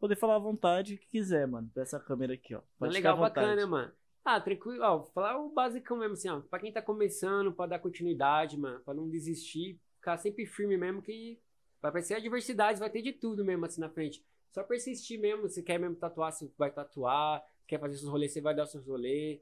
[0.00, 1.70] Poder falar à vontade o que quiser, mano.
[1.72, 2.60] Pra essa câmera aqui, ó.
[2.78, 3.92] Pode legal, bacana, mano.
[4.24, 6.40] Ah, tranquilo, ó, falar o basicão mesmo, assim, ó.
[6.40, 11.02] Pra quem tá começando, pra dar continuidade, mano, pra não desistir, ficar sempre firme mesmo,
[11.02, 11.38] que
[11.82, 14.24] vai aparecer adversidades, vai ter de tudo mesmo, assim, na frente.
[14.50, 18.40] Só persistir mesmo, se quer mesmo tatuar, você vai tatuar, quer fazer seus rolês, você
[18.40, 19.40] vai dar seus rolês.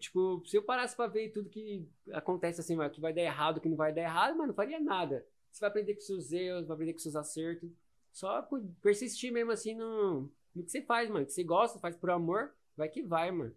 [0.00, 3.60] Tipo, se eu parasse pra ver tudo que acontece, assim, mano, que vai dar errado,
[3.60, 5.24] que não vai dar errado, mano, não faria nada.
[5.52, 7.70] Você vai aprender com seus erros, vai aprender com seus acertos.
[8.10, 8.48] Só
[8.82, 11.24] persistir mesmo, assim, no, no que você faz, mano.
[11.24, 13.54] Que você gosta, faz por amor, vai que vai, mano.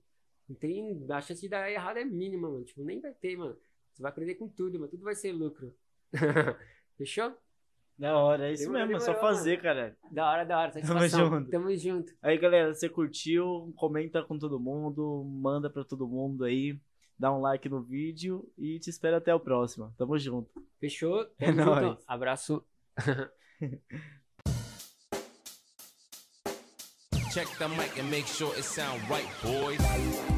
[0.48, 1.06] Não tem.
[1.10, 2.64] A chance de dar errado é mínima, mano.
[2.64, 3.58] Tipo, nem vai ter, mano.
[3.94, 4.90] Você vai aprender com tudo, mano.
[4.90, 5.74] Tudo vai ser lucro.
[6.98, 7.36] Fechou?
[7.98, 9.98] Da hora, é isso Demorou, mesmo, é só fazer, cara.
[10.12, 10.72] Da hora, da hora.
[10.72, 11.30] Satisfação.
[11.32, 11.50] junto.
[11.50, 12.14] Tamo junto.
[12.22, 16.80] Aí, galera, você curtiu, comenta com todo mundo, manda pra todo mundo aí,
[17.18, 19.92] dá um like no vídeo e te espero até o próximo.
[19.98, 20.52] Tamo junto.
[20.80, 21.26] Fechou?
[21.40, 21.82] É Tamo junto.
[21.82, 22.04] nóis.
[22.08, 22.64] Abraço.
[27.34, 30.37] Check the mic and make sure it sound right, boys.